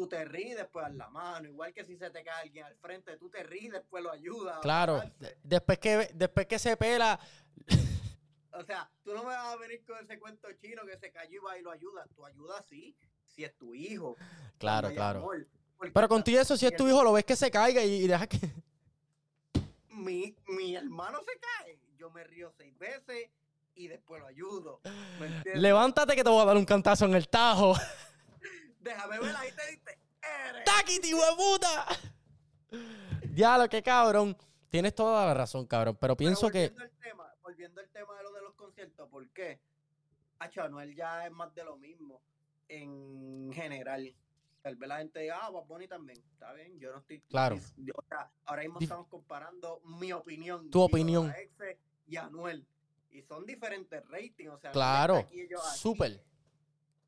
[0.00, 1.46] Tú te ríes, después das la mano.
[1.46, 4.58] Igual que si se te cae alguien al frente, tú te ríes, después lo ayudas.
[4.60, 5.02] Claro,
[5.42, 7.20] después que, después que se pela,
[8.58, 11.36] O sea, tú no me vas a venir con ese cuento chino que se cayó
[11.36, 12.06] y va y lo ayuda.
[12.16, 12.96] Tú ayudas sí,
[13.26, 14.16] si es tu hijo.
[14.56, 15.18] claro, claro.
[15.18, 15.46] amor.
[15.92, 18.26] Pero contigo eso, si es tu hijo, lo ves que se caiga y, y deja
[18.26, 18.38] que...
[19.90, 23.28] Mi, mi hermano se cae, yo me río seis veces
[23.74, 24.80] y después lo ayudo.
[25.54, 27.74] Levántate que te voy a dar un cantazo en el tajo.
[28.80, 29.98] Déjame ver ahí te diste.
[30.64, 31.86] ¡Taquiti, puta!
[33.24, 34.36] Diablo, qué cabrón.
[34.70, 35.96] Tienes toda la razón, cabrón.
[36.00, 36.68] Pero Pero pienso que...
[36.68, 39.60] volviendo al tema, volviendo al tema de lo de los conciertos, ¿por qué?
[40.38, 42.22] Hacho, Anuel ya es más de lo mismo
[42.68, 44.14] en general.
[44.62, 46.22] Tal vez la gente diga, ah, Bad Bunny también.
[46.32, 47.20] Está bien, yo no estoy.
[47.22, 47.56] Claro.
[47.56, 50.70] O sea, ahora mismo estamos comparando mi opinión.
[50.70, 51.32] Tu opinión.
[52.06, 52.66] y Anuel.
[53.10, 54.50] Y son diferentes ratings.
[54.50, 55.26] O sea, Claro,
[55.76, 56.22] súper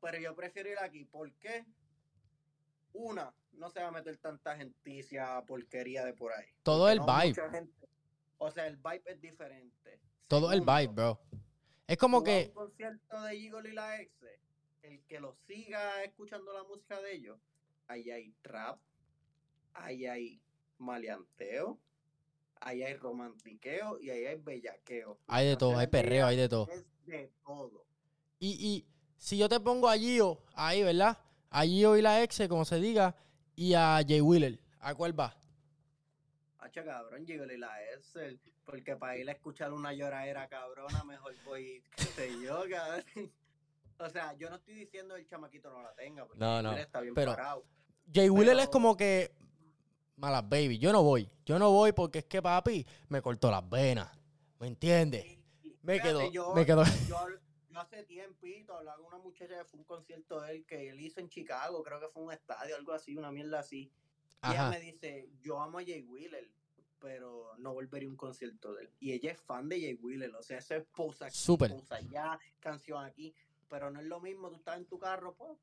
[0.03, 1.05] pero yo prefiero ir aquí.
[1.05, 1.65] ¿Por qué?
[2.91, 6.45] Una, no se va a meter tanta genticia, porquería de por ahí.
[6.61, 7.69] Todo el vibe.
[8.37, 10.01] O sea, el vibe es diferente.
[10.27, 11.21] Todo el vibe, bro.
[11.87, 12.47] Es como que.
[12.49, 14.11] Un concierto de Eagle y la ex,
[14.81, 17.39] el que lo siga escuchando la música de ellos,
[17.87, 18.79] ahí hay trap,
[19.73, 20.41] ahí hay
[20.79, 21.79] maleanteo,
[22.59, 25.17] ahí hay romantiqueo y ahí hay bellaqueo.
[25.27, 26.67] Hay de todo, hay perreo, hay de todo.
[26.69, 27.85] Es de todo.
[28.39, 28.92] Y, y
[29.23, 31.17] si yo te pongo a Gio, ahí, ¿verdad?
[31.49, 33.15] A Gio y la exe, como se diga,
[33.55, 35.33] y a Jay Wheeler, ¿a cuál va?
[36.59, 41.33] Hacha, cabrón, Gio y la exe, porque para ir a escuchar una lloradera cabrona, mejor
[41.45, 43.31] voy, qué sé yo, cabrón.
[43.99, 46.73] O sea, yo no estoy diciendo el chamaquito no la tenga, porque no, no.
[46.73, 47.63] está bien pero, parado.
[48.13, 49.33] Jay Wheeler es como que
[50.17, 53.69] malas baby, yo no voy, yo no voy porque es que papi me cortó las
[53.69, 54.11] venas,
[54.59, 55.39] ¿me entiendes?
[55.81, 56.19] Me quedó,
[56.53, 56.83] me quedó.
[57.07, 57.27] Yo,
[57.73, 60.99] yo hace tiempito hablaba con una muchacha que fue un concierto de él que él
[61.01, 63.91] hizo en Chicago, creo que fue un estadio, algo así, una mierda así.
[64.43, 66.49] Y ella me dice, yo amo a Jay Wheeler,
[66.99, 68.89] pero no volvería a un concierto de él.
[68.99, 71.71] Y ella es fan de Jay Wheeler, o sea, eso es posa aquí, Super.
[71.71, 73.33] Posa allá, canción aquí,
[73.69, 75.57] pero no es lo mismo, tú estás en tu carro, pues,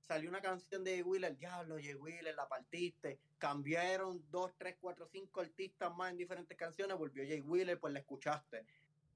[0.00, 5.06] salió una canción de Jay Wheeler, diablo, Jay Wheeler, la partiste, cambiaron dos, tres, cuatro,
[5.06, 8.66] cinco artistas más en diferentes canciones, volvió Jay Wheeler, pues la escuchaste.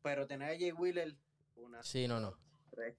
[0.03, 1.17] Pero tener a Jay Wheeler
[1.83, 2.37] Sí, no, no.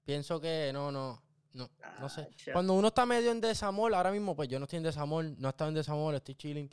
[0.04, 1.22] Pienso que no, no.
[1.54, 2.28] No, no sé.
[2.30, 5.24] Ah, Cuando uno está medio en desamor, ahora mismo, pues yo no estoy en desamor,
[5.24, 6.70] no he estado en desamor, estoy chilling.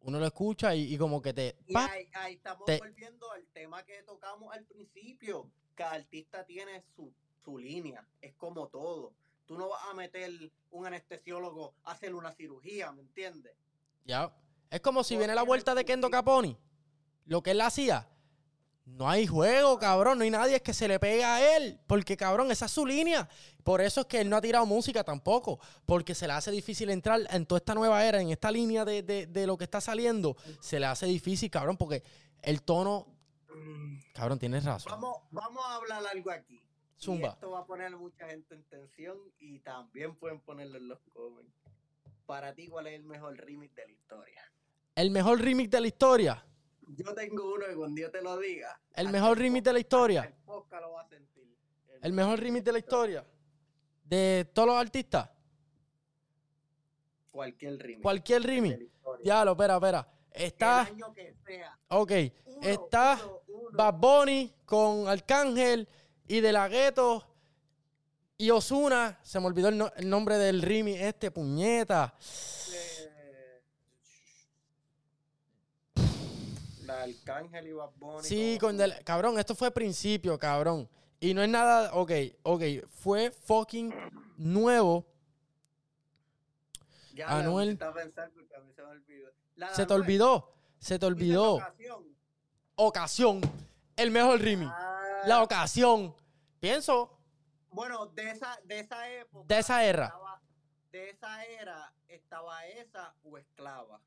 [0.00, 1.56] Uno lo escucha y, y como que te.
[1.66, 5.50] Y ahí, estamos volviendo al tema que tocamos al principio.
[5.74, 7.12] Cada artista tiene su,
[7.44, 9.14] su línea, es como todo.
[9.46, 10.30] Tú no vas a meter
[10.70, 13.54] un anestesiólogo a hacer una cirugía, ¿me entiendes?
[14.04, 14.34] Ya.
[14.70, 16.56] Es como si viene la vuelta de Kendo Caponi.
[17.26, 18.08] Lo que él hacía,
[18.84, 20.18] no hay juego, cabrón.
[20.18, 21.78] No hay nadie que se le pega a él.
[21.86, 23.28] Porque, cabrón, esa es su línea.
[23.62, 25.60] Por eso es que él no ha tirado música tampoco.
[25.86, 29.02] Porque se le hace difícil entrar en toda esta nueva era, en esta línea de,
[29.02, 30.36] de, de lo que está saliendo.
[30.60, 32.02] Se le hace difícil, cabrón, porque
[32.42, 33.06] el tono.
[34.14, 34.90] Cabrón, tienes razón.
[34.92, 36.62] Vamos, vamos a hablar algo aquí.
[36.98, 37.30] Zumba.
[37.30, 41.00] Esto va a poner a mucha gente en tensión y también pueden ponerlo en los
[41.12, 41.52] comments.
[42.26, 44.52] Para ti, ¿cuál es el mejor remix de la historia?
[44.94, 46.46] ¿El mejor remix de la historia?
[46.88, 48.78] Yo tengo uno que cuando yo te lo diga.
[48.94, 50.22] El mejor remix de la historia.
[50.24, 51.56] El lo va a sentir.
[52.00, 53.26] El, mejor remix de la historia.
[54.04, 55.30] De todos los artistas.
[57.30, 58.02] Cualquier remix.
[58.02, 58.78] Cualquier remix.
[59.22, 60.08] Diablo, espera, espera.
[60.32, 60.88] Está.
[61.88, 62.10] Ok.
[62.60, 63.70] Está uno, uno.
[63.72, 65.88] Bad Bunny con Arcángel
[66.26, 67.32] y De La Gueto.
[68.36, 72.14] Y Osuna, se me olvidó el, nombre del remix este, puñeta.
[77.02, 77.90] Arcángel y Bad
[78.22, 80.88] Sí, con del, cabrón, esto fue principio, cabrón.
[81.20, 82.10] Y no es nada, ok,
[82.42, 83.94] ok, fue fucking
[84.36, 85.06] nuevo.
[87.26, 87.78] Anuel.
[89.72, 91.54] Se, te olvidó, se te olvidó.
[91.54, 92.16] Ocasión.
[92.76, 93.40] ocasión.
[93.96, 94.66] el mejor Rimi.
[94.68, 95.22] Ah.
[95.26, 96.14] La ocasión.
[96.58, 97.18] Pienso.
[97.70, 99.44] Bueno, de esa, de esa época.
[99.46, 100.14] De esa era.
[100.90, 104.00] De esa era, estaba esa o esclava.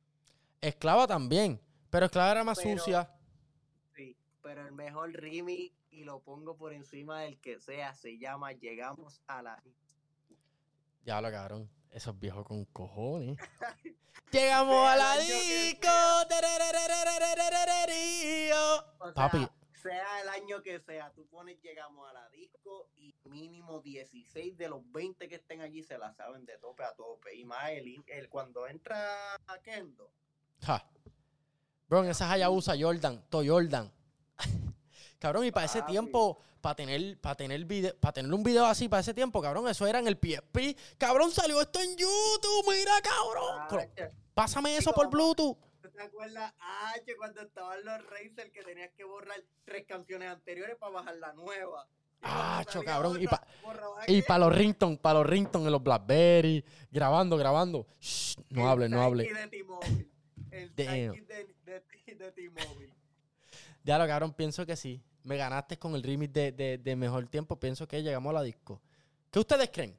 [0.61, 1.59] Esclava también.
[1.95, 3.09] Pero Esclava era más sucia.
[3.95, 8.51] Sí, pero el mejor remix, y lo pongo por encima del que sea, se llama
[8.51, 9.63] Llegamos a la...
[11.05, 11.69] Ya lo cagaron.
[11.91, 13.37] Esos viejos con cojones.
[14.33, 15.87] Llegamos a la disco.
[19.15, 19.47] Papi,
[19.81, 24.67] sea el año que sea, tú pones llegamos a la disco y mínimo 16 de
[24.67, 27.33] los 20 que estén allí se la saben de tope a tope.
[27.33, 30.11] Y más el, el cuando entra Kendo.
[30.59, 30.85] Ja.
[31.88, 33.91] Bro, en esa Hayabusa Jordan, to Jordan.
[35.19, 38.89] cabrón, y para ese tiempo, para tener, para tener video, para tener un video así
[38.89, 40.77] para ese tiempo, cabrón, eso era en el PSP.
[40.97, 43.67] Cabrón, salió esto en YouTube, mira, cabrón.
[43.69, 45.57] Cro- Hacho, Pásame eso por Bluetooth.
[45.81, 46.53] ¿tú ¿Te acuerdas?
[46.59, 51.15] Ah, che, cuando estaban los Razer que tenías que borrar tres canciones anteriores para bajar
[51.17, 51.88] la nueva.
[52.21, 53.45] Ah, cho, cabrón, y pa-
[54.27, 57.86] para los rington, para los rington en los Blackberry, grabando, grabando.
[57.99, 59.23] Shh, no hable, no hable.
[60.49, 61.25] De Damn.
[61.27, 61.84] De, de,
[62.16, 62.93] de T-Mobile.
[63.84, 65.01] Ya lo cabrón, pienso que sí.
[65.24, 67.59] Me ganaste con el remix de, de- de Mejor Tiempo.
[67.59, 68.82] Pienso que llegamos a la disco.
[69.32, 69.97] ¿Qué ustedes creen?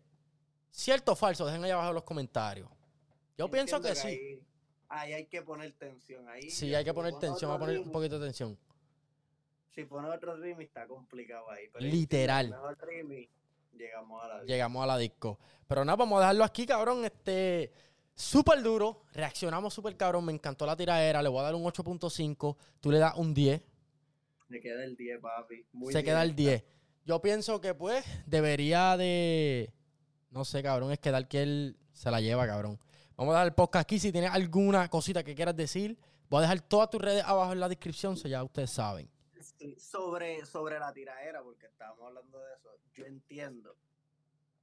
[0.71, 1.47] ¿Cierto o falso?
[1.47, 2.69] Dejen ahí abajo los comentarios.
[3.37, 4.07] Yo pienso que sí.
[4.09, 4.45] Ahí,
[4.89, 6.29] ahí hay que poner tensión.
[6.29, 8.59] Ahí, Sí, hay que poner pone tensión, va a poner un poquito de tensión.
[9.75, 11.69] Si pone otro remix está complicado ahí.
[11.73, 12.47] pero Literal.
[12.47, 13.31] si mejor remix,
[13.77, 15.39] llegamos a la Llegamos a la disco.
[15.67, 17.05] Pero nada, vamos a dejarlo aquí, cabrón.
[17.05, 17.73] Este.
[18.17, 19.03] Súper duro.
[19.13, 20.25] Reaccionamos súper cabrón.
[20.25, 21.23] Me encantó la tiradera.
[21.23, 22.57] Le voy a dar un 8.5.
[22.81, 23.61] Tú le das un 10.
[24.49, 25.67] Me queda el 10, papi.
[25.73, 26.67] Muy se queda el directa.
[26.67, 26.77] 10.
[27.05, 29.71] Yo pienso que, pues, debería de.
[30.31, 30.93] No sé, cabrón.
[30.93, 32.81] Es que tal que él se la lleva, cabrón.
[33.17, 33.99] Vamos a dar el podcast aquí.
[33.99, 35.99] Si tienes alguna cosita que quieras decir,
[36.31, 39.11] voy a dejar todas tus redes abajo en la descripción, so ya ustedes saben.
[39.59, 43.77] Sí, sobre, sobre la tiradera, porque estábamos hablando de eso, yo entiendo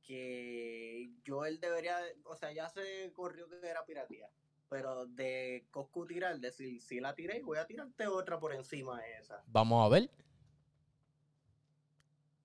[0.04, 4.30] que yo él debería, o sea, ya se corrió que era piratía,
[4.70, 9.18] pero de Coscu tirar, decir, si la tiré, voy a tirarte otra por encima de
[9.20, 9.42] esa.
[9.48, 10.12] Vamos a ver.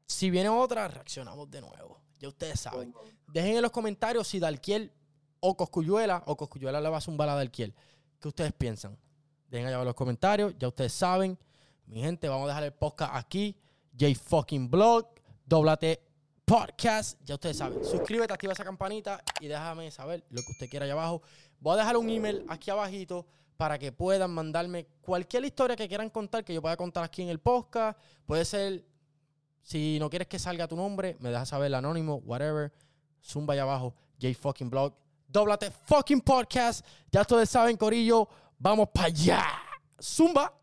[0.07, 2.01] Si viene otra, reaccionamos de nuevo.
[2.19, 2.95] Ya ustedes saben.
[3.29, 4.93] Dejen en los comentarios si Dalquiel
[5.41, 7.75] o Coscuyuela o Coscuyuela le va a zumbar a Dalquiel.
[8.21, 8.99] ¿Qué ustedes piensan?
[9.49, 10.55] Dejen allá en los comentarios.
[10.59, 11.39] Ya ustedes saben.
[11.87, 13.57] Mi gente, vamos a dejar el podcast aquí.
[13.99, 15.07] J fucking blog.
[15.45, 16.08] Doblate
[16.49, 17.21] podcast.
[17.25, 17.85] Ya ustedes saben.
[17.85, 21.23] Suscríbete, activa esa campanita y déjame saber lo que usted quiera allá abajo.
[21.61, 23.27] Voy a dejar un email aquí abajito
[23.59, 27.29] para que puedan mandarme cualquier historia que quieran contar que yo pueda contar aquí en
[27.29, 27.99] el podcast.
[28.25, 28.85] Puede ser
[29.63, 32.73] si no quieres que salga tu nombre, me dejas saber el anónimo, whatever.
[33.23, 34.95] Zumba allá abajo, J fucking blog.
[35.29, 36.85] Dóblate fucking podcast.
[37.13, 38.27] Ya ustedes saben, Corillo.
[38.59, 39.45] Vamos para allá.
[40.01, 40.58] Zumba.